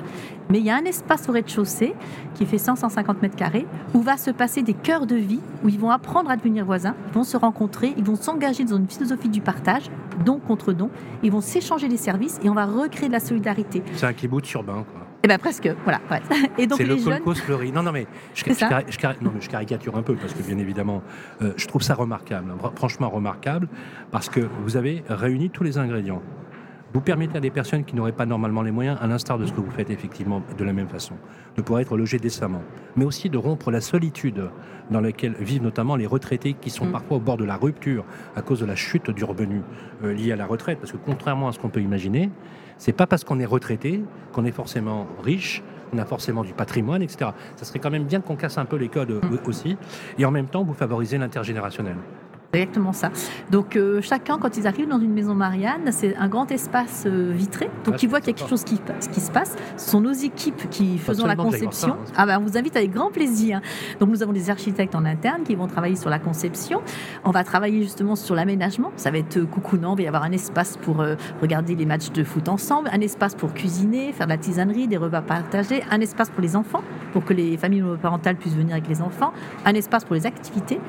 mais 0.49 0.59
il 0.59 0.65
y 0.65 0.69
a 0.69 0.75
un 0.75 0.85
espace 0.85 1.27
au 1.29 1.31
rez-de-chaussée 1.31 1.95
qui 2.35 2.45
fait 2.45 2.57
100-150 2.57 3.15
mètres 3.21 3.35
carrés, 3.35 3.65
où 3.93 4.01
va 4.01 4.17
se 4.17 4.31
passer 4.31 4.61
des 4.61 4.73
cœurs 4.73 5.05
de 5.05 5.15
vie, 5.15 5.39
où 5.63 5.69
ils 5.69 5.79
vont 5.79 5.89
apprendre 5.89 6.29
à 6.29 6.37
devenir 6.37 6.65
voisins, 6.65 6.95
ils 7.07 7.13
vont 7.13 7.23
se 7.23 7.37
rencontrer, 7.37 7.93
ils 7.97 8.03
vont 8.03 8.15
s'engager 8.15 8.63
dans 8.63 8.77
une 8.77 8.87
philosophie 8.87 9.29
du 9.29 9.41
partage, 9.41 9.89
don 10.23 10.39
contre 10.39 10.73
don, 10.73 10.89
ils 11.23 11.31
vont 11.31 11.41
s'échanger 11.41 11.87
des 11.87 11.97
services 11.97 12.39
et 12.43 12.49
on 12.49 12.53
va 12.53 12.65
recréer 12.65 13.07
de 13.07 13.13
la 13.13 13.19
solidarité. 13.19 13.83
C'est 13.95 14.05
un 14.05 14.13
kibbutz 14.13 14.51
urbain, 14.53 14.85
quoi. 14.91 15.05
Eh 15.25 15.27
bien 15.27 15.39
presque, 15.39 15.67
voilà. 15.83 15.99
Et 16.59 16.67
donc 16.67 16.77
c'est 16.77 16.83
le 16.83 16.97
jeunes... 16.97 17.19
fleuri. 17.33 17.71
Non, 17.71 17.81
non, 17.81 17.91
mais 17.91 18.05
je, 18.35 18.43
je, 18.45 19.49
caricature 19.49 19.97
un 19.97 20.03
peu 20.03 20.13
parce 20.13 20.35
que 20.35 20.43
bien 20.43 20.59
évidemment, 20.59 21.01
euh, 21.41 21.51
je 21.57 21.65
trouve 21.65 21.81
ça 21.81 21.95
remarquable, 21.95 22.51
hein, 22.51 22.71
franchement 22.75 23.09
remarquable, 23.09 23.67
parce 24.11 24.29
que 24.29 24.41
vous 24.63 24.77
avez 24.77 25.03
réuni 25.09 25.49
tous 25.49 25.63
les 25.63 25.79
ingrédients. 25.79 26.21
Vous 26.95 27.01
permettez 27.01 27.35
à 27.35 27.41
des 27.41 27.49
personnes 27.49 27.83
qui 27.83 27.93
n'auraient 27.93 28.13
pas 28.13 28.25
normalement 28.25 28.61
les 28.61 28.71
moyens, 28.71 28.97
à 29.01 29.07
l'instar 29.07 29.37
de 29.37 29.45
ce 29.45 29.51
que 29.51 29.59
vous 29.59 29.69
faites 29.69 29.89
effectivement 29.89 30.41
de 30.57 30.63
la 30.63 30.71
même 30.71 30.87
façon, 30.87 31.15
de 31.57 31.61
pouvoir 31.61 31.81
être 31.81 31.97
logés 31.97 32.19
décemment, 32.19 32.61
mais 32.95 33.03
aussi 33.03 33.29
de 33.29 33.37
rompre 33.37 33.69
la 33.69 33.81
solitude 33.81 34.49
dans 34.89 35.01
laquelle 35.01 35.33
vivent 35.33 35.61
notamment 35.61 35.97
les 35.97 36.05
retraités 36.05 36.53
qui 36.53 36.69
sont 36.69 36.85
mm. 36.85 36.91
parfois 36.93 37.17
au 37.17 37.19
bord 37.19 37.35
de 37.35 37.43
la 37.43 37.57
rupture 37.57 38.05
à 38.37 38.41
cause 38.41 38.61
de 38.61 38.65
la 38.65 38.77
chute 38.77 39.11
du 39.11 39.25
revenu 39.25 39.61
euh, 40.05 40.13
lié 40.13 40.31
à 40.31 40.37
la 40.37 40.45
retraite. 40.45 40.79
Parce 40.79 40.93
que 40.93 40.97
contrairement 40.97 41.49
à 41.49 41.51
ce 41.51 41.59
qu'on 41.59 41.67
peut 41.67 41.81
imaginer, 41.81 42.29
c'est 42.77 42.93
pas 42.93 43.07
parce 43.07 43.25
qu'on 43.25 43.41
est 43.41 43.45
retraité 43.45 44.01
qu'on 44.31 44.45
est 44.45 44.53
forcément 44.53 45.05
riche, 45.21 45.63
on 45.91 45.97
a 45.97 46.05
forcément 46.05 46.45
du 46.45 46.53
patrimoine, 46.53 47.01
etc. 47.01 47.31
Ça 47.57 47.65
serait 47.65 47.79
quand 47.79 47.91
même 47.91 48.05
bien 48.05 48.21
qu'on 48.21 48.37
casse 48.37 48.57
un 48.57 48.65
peu 48.65 48.77
les 48.77 48.87
codes 48.87 49.11
euh, 49.11 49.19
mm. 49.21 49.39
aussi. 49.47 49.75
Et 50.17 50.23
en 50.23 50.31
même 50.31 50.47
temps, 50.47 50.63
vous 50.63 50.73
favorisez 50.73 51.17
l'intergénérationnel 51.17 51.97
exactement 52.55 52.93
ça. 52.93 53.11
Donc 53.51 53.75
euh, 53.75 54.01
chacun, 54.01 54.37
quand 54.37 54.57
ils 54.57 54.67
arrivent 54.67 54.87
dans 54.87 54.99
une 54.99 55.13
maison 55.13 55.33
Marianne, 55.33 55.91
c'est 55.91 56.15
un 56.15 56.27
grand 56.27 56.51
espace 56.51 57.03
euh, 57.05 57.31
vitré. 57.33 57.69
Donc 57.83 58.01
ils 58.01 58.09
voient 58.09 58.19
qu'il 58.19 58.29
y 58.29 58.35
a 58.35 58.37
quelque 58.37 58.49
chose 58.49 58.63
qui, 58.63 58.79
qui, 59.11 59.21
se 59.21 59.31
passe. 59.31 59.55
Ce 59.77 59.89
sont 59.91 60.01
nos 60.01 60.11
équipes 60.11 60.69
qui 60.69 60.97
faisons 60.97 61.25
la 61.25 61.35
conception. 61.35 61.93
Hein. 61.93 62.11
ah 62.15 62.25
ben, 62.25 62.39
on 62.39 62.43
vous 62.43 62.57
invite 62.57 62.75
avec 62.75 62.91
grand 62.91 63.11
plaisir. 63.11 63.61
Donc 63.99 64.09
nous 64.09 64.23
avons 64.23 64.33
des 64.33 64.49
architectes 64.49 64.95
en 64.95 65.05
interne 65.05 65.43
qui 65.43 65.55
vont 65.55 65.67
travailler 65.67 65.95
sur 65.95 66.09
la 66.09 66.19
conception. 66.19 66.81
On 67.23 67.31
va 67.31 67.43
travailler 67.43 67.81
justement 67.83 68.15
sur 68.15 68.35
l'aménagement. 68.35 68.91
Ça 68.95 69.11
va 69.11 69.17
être 69.17 69.41
coucounant. 69.41 69.95
Il 69.95 69.97
va 69.97 70.03
y 70.03 70.07
avoir 70.07 70.23
un 70.23 70.31
espace 70.31 70.77
pour 70.77 71.01
euh, 71.01 71.15
regarder 71.41 71.75
les 71.75 71.85
matchs 71.85 72.11
de 72.11 72.23
foot 72.23 72.49
ensemble, 72.49 72.89
un 72.91 73.01
espace 73.01 73.35
pour 73.35 73.53
cuisiner, 73.53 74.11
faire 74.13 74.27
de 74.27 74.31
la 74.31 74.37
tisanerie, 74.37 74.87
des 74.87 74.97
repas 74.97 75.21
partagés, 75.21 75.83
un 75.91 76.01
espace 76.01 76.29
pour 76.29 76.41
les 76.41 76.55
enfants, 76.55 76.83
pour 77.13 77.25
que 77.25 77.33
les 77.33 77.57
familles 77.57 77.83
parentales 78.01 78.35
puissent 78.35 78.55
venir 78.55 78.73
avec 78.73 78.87
les 78.87 79.01
enfants, 79.01 79.33
un 79.65 79.73
espace 79.73 80.03
pour 80.03 80.15
les 80.15 80.25
activités. 80.25 80.79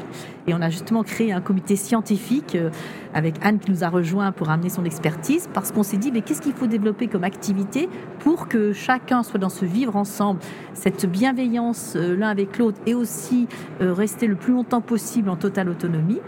Et 0.46 0.54
on 0.54 0.60
a 0.60 0.70
justement 0.70 1.02
créé 1.02 1.32
un 1.32 1.40
comité 1.40 1.76
scientifique 1.76 2.54
euh, 2.54 2.70
avec 3.14 3.34
Anne 3.43 3.58
qui 3.58 3.70
nous 3.70 3.84
a 3.84 3.88
rejoint 3.88 4.32
pour 4.32 4.50
amener 4.50 4.69
son 4.69 4.84
expertise 4.84 5.48
parce 5.52 5.72
qu'on 5.72 5.82
s'est 5.82 5.96
dit 5.96 6.12
mais 6.12 6.20
qu'est-ce 6.20 6.40
qu'il 6.40 6.52
faut 6.52 6.66
développer 6.66 7.08
comme 7.08 7.25
activité 7.25 7.88
pour 8.20 8.48
que 8.48 8.72
chacun 8.72 9.22
soit 9.22 9.40
dans 9.40 9.48
ce 9.48 9.64
vivre 9.64 9.96
ensemble, 9.96 10.40
cette 10.75 11.06
bienveillance 11.06 11.94
euh, 11.96 12.16
l'un 12.16 12.28
avec 12.28 12.58
l'autre 12.58 12.81
et 12.87 12.94
aussi 12.94 13.48
euh, 13.81 13.93
rester 13.93 14.26
le 14.26 14.37
plus 14.37 14.52
longtemps 14.52 14.81
possible 14.81 15.28
en 15.28 15.37
totale 15.37 15.69
autonomie. 15.69 16.20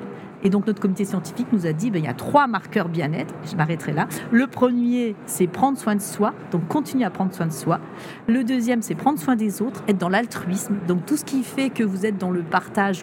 Et 0.44 0.50
donc 0.50 0.67
notre 0.67 0.81
comité 0.81 1.05
scientifique 1.05 1.49
nous 1.52 1.67
a 1.67 1.73
dit, 1.73 1.90
ben, 1.90 1.99
il 1.99 2.05
y 2.05 2.08
a 2.08 2.14
trois 2.14 2.46
marqueurs 2.46 2.88
bien-être, 2.88 3.35
je 3.50 3.56
m'arrêterai 3.56 3.93
là. 3.93 4.06
Le 4.31 4.46
premier, 4.46 5.17
c'est 5.26 5.46
prendre 5.46 5.79
soin 5.79 5.96
de 5.96 6.00
soi, 6.00 6.35
donc 6.50 6.69
continuer 6.69 7.05
à 7.05 7.11
prendre 7.11 7.32
soin 7.32 7.46
de 7.46 7.52
soi. 7.52 7.81
Le 8.26 8.44
deuxième, 8.44 8.82
c'est 8.82 8.94
prendre 8.94 9.19
soin 9.19 9.37
des 9.37 9.62
autres, 9.62 9.82
être 9.88 9.99
dans 9.99 10.08
l'altruisme, 10.08 10.76
donc 10.87 11.06
tout 11.06 11.17
ce 11.17 11.25
qui 11.25 11.43
fait 11.43 11.70
que 11.70 11.82
vous 11.82 12.06
êtes 12.06 12.19
dans 12.19 12.31
le 12.31 12.43
partage, 12.43 13.02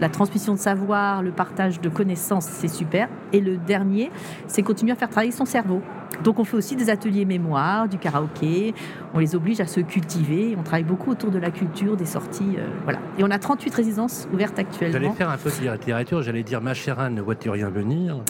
la 0.00 0.08
transmission 0.08 0.54
de 0.54 0.58
savoir, 0.58 1.22
le 1.22 1.32
partage 1.32 1.80
de 1.80 1.88
connaissances, 1.88 2.46
c'est 2.46 2.68
super. 2.68 3.08
Et 3.32 3.40
le 3.40 3.56
dernier, 3.56 4.10
c'est 4.46 4.62
continuer 4.62 4.92
à 4.92 4.96
faire 4.96 5.10
travailler 5.10 5.32
son 5.32 5.44
cerveau. 5.44 5.82
Donc 6.24 6.38
on 6.38 6.44
fait 6.44 6.56
aussi 6.56 6.76
des 6.76 6.90
ateliers 6.90 7.24
mémoire, 7.24 7.88
du 7.88 7.98
karaoké, 7.98 8.74
on 9.14 9.18
les 9.18 9.34
oblige 9.34 9.60
à 9.60 9.66
se 9.66 9.80
cultiver, 9.80 10.56
on 10.58 10.62
travaille 10.62 10.84
beaucoup 10.84 11.10
autour 11.10 11.30
de 11.30 11.38
la 11.38 11.50
culture, 11.50 11.96
des 11.96 12.06
sorties, 12.06 12.56
euh, 12.58 12.66
voilà. 12.84 12.98
Et 13.18 13.24
on 13.24 13.30
a 13.30 13.38
38 13.38 13.74
résidences 13.74 14.28
ouvertes 14.32 14.58
actuellement. 14.58 14.92
J'allais 14.92 15.10
faire 15.12 15.30
un 15.30 15.36
peu 15.36 15.50
de 15.50 15.70
littérature, 15.70 16.22
j'allais 16.22 16.42
dire 16.42 16.60
ma 16.60 16.74
chère 16.74 16.98
Anne, 16.98 17.14
ne 17.14 17.22
vois-tu 17.22 17.50
rien 17.50 17.70
venir 17.70 18.20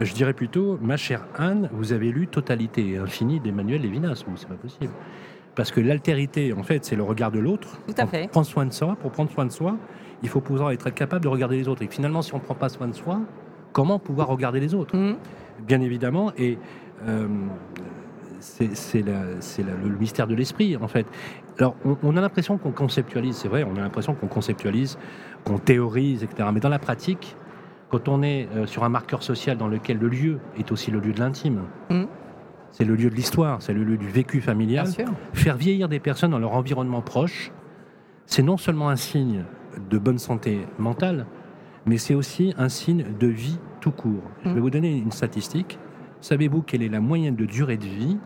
Je 0.00 0.12
dirais 0.12 0.32
plutôt, 0.32 0.78
ma 0.80 0.96
chère 0.96 1.26
Anne, 1.36 1.68
vous 1.72 1.92
avez 1.92 2.10
lu 2.12 2.28
Totalité 2.28 2.86
et 2.88 2.98
Infini 2.98 3.40
d'Emmanuel 3.40 3.82
Lévinas, 3.82 4.24
mais 4.26 4.34
c'est 4.36 4.48
pas 4.48 4.54
possible. 4.54 4.92
Parce 5.54 5.72
que 5.72 5.80
l'altérité, 5.80 6.52
en 6.52 6.62
fait, 6.62 6.84
c'est 6.84 6.94
le 6.94 7.02
regard 7.02 7.32
de 7.32 7.40
l'autre. 7.40 7.80
Tout 7.88 7.94
à 8.00 8.06
fait. 8.06 8.28
Prendre 8.28 8.46
soin 8.46 8.64
de 8.64 8.72
soi, 8.72 8.96
pour 9.00 9.10
prendre 9.10 9.28
soin 9.28 9.44
de 9.44 9.50
soi, 9.50 9.76
il 10.22 10.28
faut 10.28 10.40
pouvoir 10.40 10.70
être 10.70 10.90
capable 10.90 11.24
de 11.24 11.28
regarder 11.28 11.56
les 11.56 11.66
autres. 11.66 11.82
Et 11.82 11.88
finalement, 11.88 12.22
si 12.22 12.32
on 12.32 12.38
ne 12.38 12.42
prend 12.42 12.54
pas 12.54 12.68
soin 12.68 12.86
de 12.86 12.94
soi, 12.94 13.20
comment 13.72 13.98
pouvoir 13.98 14.28
regarder 14.28 14.60
les 14.60 14.74
autres 14.74 14.96
mmh. 14.96 15.16
Bien 15.66 15.80
évidemment, 15.80 16.32
et 16.36 16.56
euh, 17.06 17.26
c'est 18.40 19.02
le 19.02 19.98
mystère 19.98 20.26
de 20.26 20.34
l'esprit, 20.34 20.76
en 20.76 20.88
fait. 20.88 21.06
Alors, 21.58 21.74
on, 22.04 22.16
a 22.16 22.20
l'impression 22.20 22.56
qu'on 22.56 22.70
conceptualise, 22.70 23.36
c'est 23.36 23.48
vrai, 23.48 23.64
on 23.64 23.76
a 23.76 23.80
l'impression 23.80 24.14
qu'on 24.14 24.28
conceptualise, 24.28 24.96
qu'on 25.44 25.58
théorise, 25.58 26.22
etc. 26.22 26.48
Mais 26.52 26.60
dans 26.60 26.68
la 26.68 26.78
pratique, 26.78 27.36
quand 27.90 28.08
on 28.08 28.22
est 28.22 28.48
euh, 28.54 28.66
sur 28.66 28.84
un 28.84 28.88
marqueur 28.88 29.22
social 29.22 29.56
dans 29.56 29.66
lequel 29.66 29.98
le 29.98 30.08
lieu 30.08 30.38
est 30.56 30.70
aussi 30.70 30.92
le 30.92 31.00
lieu 31.00 31.12
de 31.12 31.18
l'intime, 31.18 31.62
mmh. 31.90 32.04
c'est 32.70 32.84
le 32.84 32.94
lieu 32.94 33.10
de 33.10 33.14
l'histoire, 33.16 33.60
c'est 33.60 33.72
le 33.72 33.82
lieu 33.82 33.96
du 33.96 34.08
vécu 34.08 34.40
familial, 34.40 34.86
faire 35.32 35.56
vieillir 35.56 35.88
des 35.88 35.98
personnes 35.98 36.30
dans 36.30 36.38
leur 36.38 36.52
environnement 36.52 37.02
proche, 37.02 37.50
c'est 38.26 38.42
non 38.42 38.56
seulement 38.56 38.88
un 38.88 38.96
signe 38.96 39.44
de 39.90 39.98
bonne 39.98 40.18
santé 40.18 40.60
mentale, 40.78 41.26
mais 41.86 41.98
c'est 41.98 42.14
aussi 42.14 42.54
un 42.58 42.68
signe 42.68 43.04
de 43.18 43.26
vie 43.26 43.58
tout 43.80 43.90
court. 43.90 44.22
Je 44.44 44.50
vais 44.50 44.56
mmh. 44.56 44.60
vous 44.60 44.70
donner 44.70 44.96
une 44.96 45.12
statistique. 45.12 45.78
Savez-vous 46.20 46.62
quelle 46.62 46.82
est 46.82 46.88
la 46.88 47.00
moyenne 47.00 47.36
de 47.36 47.44
durée 47.44 47.76
de 47.76 47.86
vie 47.86 48.18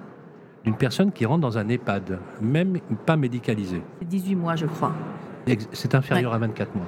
d'une 0.65 0.77
personne 0.77 1.13
qui 1.13 1.27
rentre 1.27 1.41
dans 1.41 1.59
un 1.59 1.69
EHPAD, 1.69 2.19
même 2.41 2.79
pas 3.05 3.17
médicalisé? 3.17 3.83
C'est 4.01 4.09
18 4.09 4.35
mois, 4.37 4.57
je 4.57 4.67
crois. 4.67 4.93
C'est 5.73 5.95
inférieur 5.95 6.33
à 6.33 6.39
24 6.39 6.75
mois. 6.75 6.87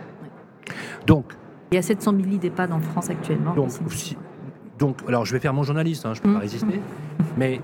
Donc. 1.06 1.34
Il 1.72 1.74
y 1.74 1.78
a 1.78 1.82
700 1.82 2.12
000 2.12 2.22
lits 2.22 2.38
d'EHPAD 2.38 2.72
en 2.72 2.80
France 2.80 3.10
actuellement. 3.10 3.54
Donc, 3.54 3.70
Donc, 4.78 4.98
alors 5.08 5.24
je 5.24 5.32
vais 5.32 5.40
faire 5.40 5.52
mon 5.52 5.62
journaliste, 5.62 6.06
hein, 6.06 6.14
je 6.14 6.20
ne 6.20 6.24
peux 6.24 6.32
pas 6.32 6.38
mmh. 6.38 6.42
résister, 6.42 6.80
mais 7.36 7.60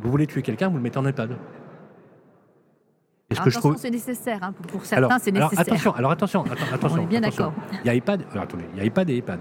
vous 0.00 0.10
voulez 0.10 0.26
tuer 0.26 0.42
quelqu'un, 0.42 0.68
vous 0.68 0.76
le 0.76 0.82
mettez 0.82 0.98
en 0.98 1.06
EHPAD. 1.06 1.36
Que 3.38 3.50
je 3.50 3.58
trouve... 3.58 3.76
c'est 3.76 3.90
nécessaire. 3.90 4.40
Hein, 4.42 4.52
pour 4.68 4.84
certains, 4.84 5.18
c'est 5.20 5.30
nécessaire. 5.30 5.60
Alors, 5.60 5.60
attention, 5.60 5.94
alors 5.94 6.10
attention, 6.10 6.44
attention. 6.72 6.98
On 7.00 7.04
est 7.04 7.06
bien 7.06 7.20
d'accord. 7.20 7.52
Il 7.84 7.86
y 7.86 7.90
a 7.90 7.94
EHPAD, 7.94 8.24
attendez, 8.34 8.64
il 8.74 8.78
y 8.78 8.82
a 8.82 8.84
EHPAD 8.84 9.10
et 9.10 9.16
EHPAD. 9.18 9.40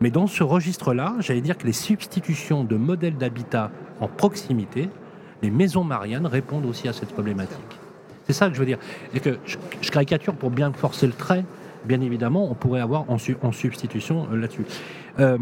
Mais 0.00 0.10
dans 0.10 0.26
ce 0.26 0.44
registre-là, 0.44 1.14
j'allais 1.18 1.40
dire 1.40 1.58
que 1.58 1.66
les 1.66 1.72
substitutions 1.72 2.62
de 2.62 2.76
modèles 2.76 3.16
d'habitat 3.16 3.70
en 4.00 4.06
proximité, 4.06 4.88
les 5.42 5.50
maisons 5.50 5.84
mariannes 5.84 6.26
répondent 6.26 6.66
aussi 6.66 6.86
à 6.86 6.92
cette 6.92 7.12
problématique. 7.12 7.80
C'est 8.26 8.32
ça 8.32 8.48
que 8.48 8.54
je 8.54 8.60
veux 8.60 8.66
dire. 8.66 8.78
Et 9.14 9.20
que 9.20 9.38
je, 9.44 9.90
caricature 9.90 10.34
pour 10.34 10.50
bien 10.50 10.72
forcer 10.72 11.06
le 11.06 11.12
trait. 11.12 11.44
Bien 11.84 12.00
évidemment, 12.00 12.50
on 12.50 12.54
pourrait 12.54 12.80
avoir 12.80 13.10
en, 13.10 13.16
en 13.42 13.52
substitution 13.52 14.26
euh, 14.32 14.36
là-dessus. 14.36 14.64
Euh, 15.20 15.38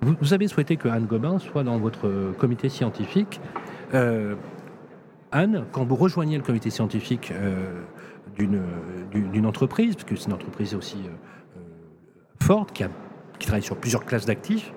vous, 0.00 0.32
avez 0.32 0.48
souhaité 0.48 0.76
que 0.76 0.88
Anne 0.88 1.06
Gobin 1.06 1.38
soit 1.38 1.64
dans 1.64 1.76
votre 1.78 2.32
comité 2.38 2.68
scientifique. 2.68 3.40
Euh, 3.94 4.34
Anne, 5.32 5.64
quand 5.72 5.84
vous 5.84 5.96
rejoignez 5.96 6.36
le 6.36 6.42
comité 6.42 6.70
scientifique 6.70 7.32
d'une 8.38 9.46
entreprise, 9.46 9.94
parce 9.94 10.04
que 10.04 10.16
c'est 10.16 10.26
une 10.26 10.32
entreprise 10.32 10.74
aussi 10.74 10.98
forte, 12.42 12.72
qui, 12.72 12.84
a, 12.84 12.88
qui, 13.38 13.46
travaille 13.46 13.62
sur 13.62 13.76
plusieurs 13.76 14.04
classes 14.04 14.26
d'actifs. 14.26 14.72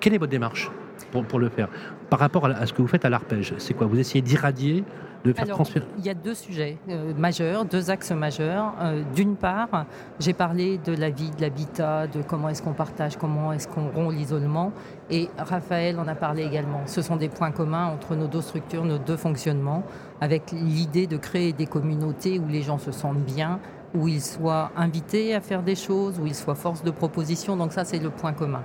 Quelle 0.00 0.14
est 0.14 0.18
votre 0.18 0.30
démarche 0.30 0.70
pour, 1.10 1.24
pour, 1.24 1.38
le 1.38 1.48
faire? 1.48 1.68
Par 2.10 2.18
rapport 2.18 2.46
à 2.46 2.66
ce 2.66 2.72
que 2.72 2.82
vous 2.82 2.88
faites 2.88 3.04
à 3.04 3.10
l'arpège 3.10 3.54
C'est 3.58 3.74
quoi? 3.74 3.86
Vous 3.86 3.98
essayez 3.98 4.22
d'irradier 4.22 4.84
de 5.24 5.32
faire 5.32 5.48
transférer 5.48 5.86
Il 5.98 6.04
y 6.04 6.10
a 6.10 6.14
deux 6.14 6.34
sujets 6.34 6.78
euh, 6.88 7.12
majeurs, 7.16 7.64
deux 7.64 7.90
axes 7.90 8.10
majeurs. 8.10 8.74
Euh, 8.80 9.02
d'une 9.14 9.36
part, 9.36 9.86
j'ai 10.18 10.32
parlé 10.32 10.78
de 10.78 10.94
la 10.94 11.10
vie, 11.10 11.30
de 11.30 11.40
l'habitat, 11.40 12.06
de 12.06 12.22
comment 12.22 12.48
est-ce 12.48 12.62
qu'on 12.62 12.72
partage, 12.72 13.16
comment 13.16 13.52
est-ce 13.52 13.68
qu'on 13.68 13.88
rompt 13.88 14.12
l'isolement. 14.12 14.72
Et 15.10 15.28
Raphaël 15.38 15.98
en 15.98 16.08
a 16.08 16.14
parlé 16.14 16.44
également. 16.44 16.82
Ce 16.86 17.02
sont 17.02 17.16
des 17.16 17.28
points 17.28 17.52
communs 17.52 17.86
entre 17.86 18.16
nos 18.16 18.26
deux 18.26 18.40
structures, 18.40 18.84
nos 18.84 18.98
deux 18.98 19.16
fonctionnements, 19.16 19.82
avec 20.20 20.52
l'idée 20.52 21.06
de 21.06 21.16
créer 21.16 21.52
des 21.52 21.66
communautés 21.66 22.38
où 22.38 22.48
les 22.48 22.62
gens 22.62 22.78
se 22.78 22.92
sentent 22.92 23.24
bien, 23.24 23.60
où 23.94 24.08
ils 24.08 24.22
soient 24.22 24.72
invités 24.76 25.34
à 25.34 25.40
faire 25.40 25.62
des 25.62 25.74
choses, 25.74 26.18
où 26.18 26.26
ils 26.26 26.34
soient 26.34 26.54
force 26.54 26.82
de 26.82 26.90
proposition. 26.90 27.56
Donc 27.56 27.72
ça, 27.72 27.84
c'est 27.84 27.98
le 27.98 28.10
point 28.10 28.32
commun. 28.32 28.62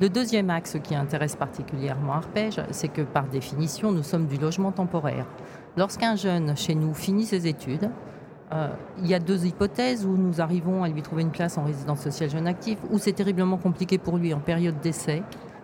Le 0.00 0.08
deuxième 0.08 0.48
axe 0.48 0.76
qui 0.80 0.94
intéresse 0.94 1.34
particulièrement 1.34 2.12
Arpège, 2.12 2.60
c'est 2.70 2.86
que 2.86 3.02
par 3.02 3.24
définition, 3.24 3.90
nous 3.90 4.04
sommes 4.04 4.26
du 4.26 4.36
logement 4.36 4.70
temporaire. 4.70 5.26
Lorsqu'un 5.78 6.16
jeune 6.16 6.56
chez 6.56 6.74
nous 6.74 6.92
finit 6.92 7.24
ses 7.24 7.46
études, 7.46 7.88
euh, 8.52 8.66
il 9.00 9.06
y 9.06 9.14
a 9.14 9.20
deux 9.20 9.46
hypothèses 9.46 10.04
où 10.04 10.16
nous 10.16 10.40
arrivons 10.40 10.82
à 10.82 10.88
lui 10.88 11.02
trouver 11.02 11.22
une 11.22 11.30
place 11.30 11.56
en 11.56 11.62
résidence 11.62 12.00
sociale 12.00 12.30
jeune 12.30 12.48
actif, 12.48 12.78
où 12.90 12.98
c'est 12.98 13.12
terriblement 13.12 13.58
compliqué 13.58 13.96
pour 13.96 14.18
lui 14.18 14.34
en 14.34 14.40
période 14.40 14.80
d'essai. 14.80 15.22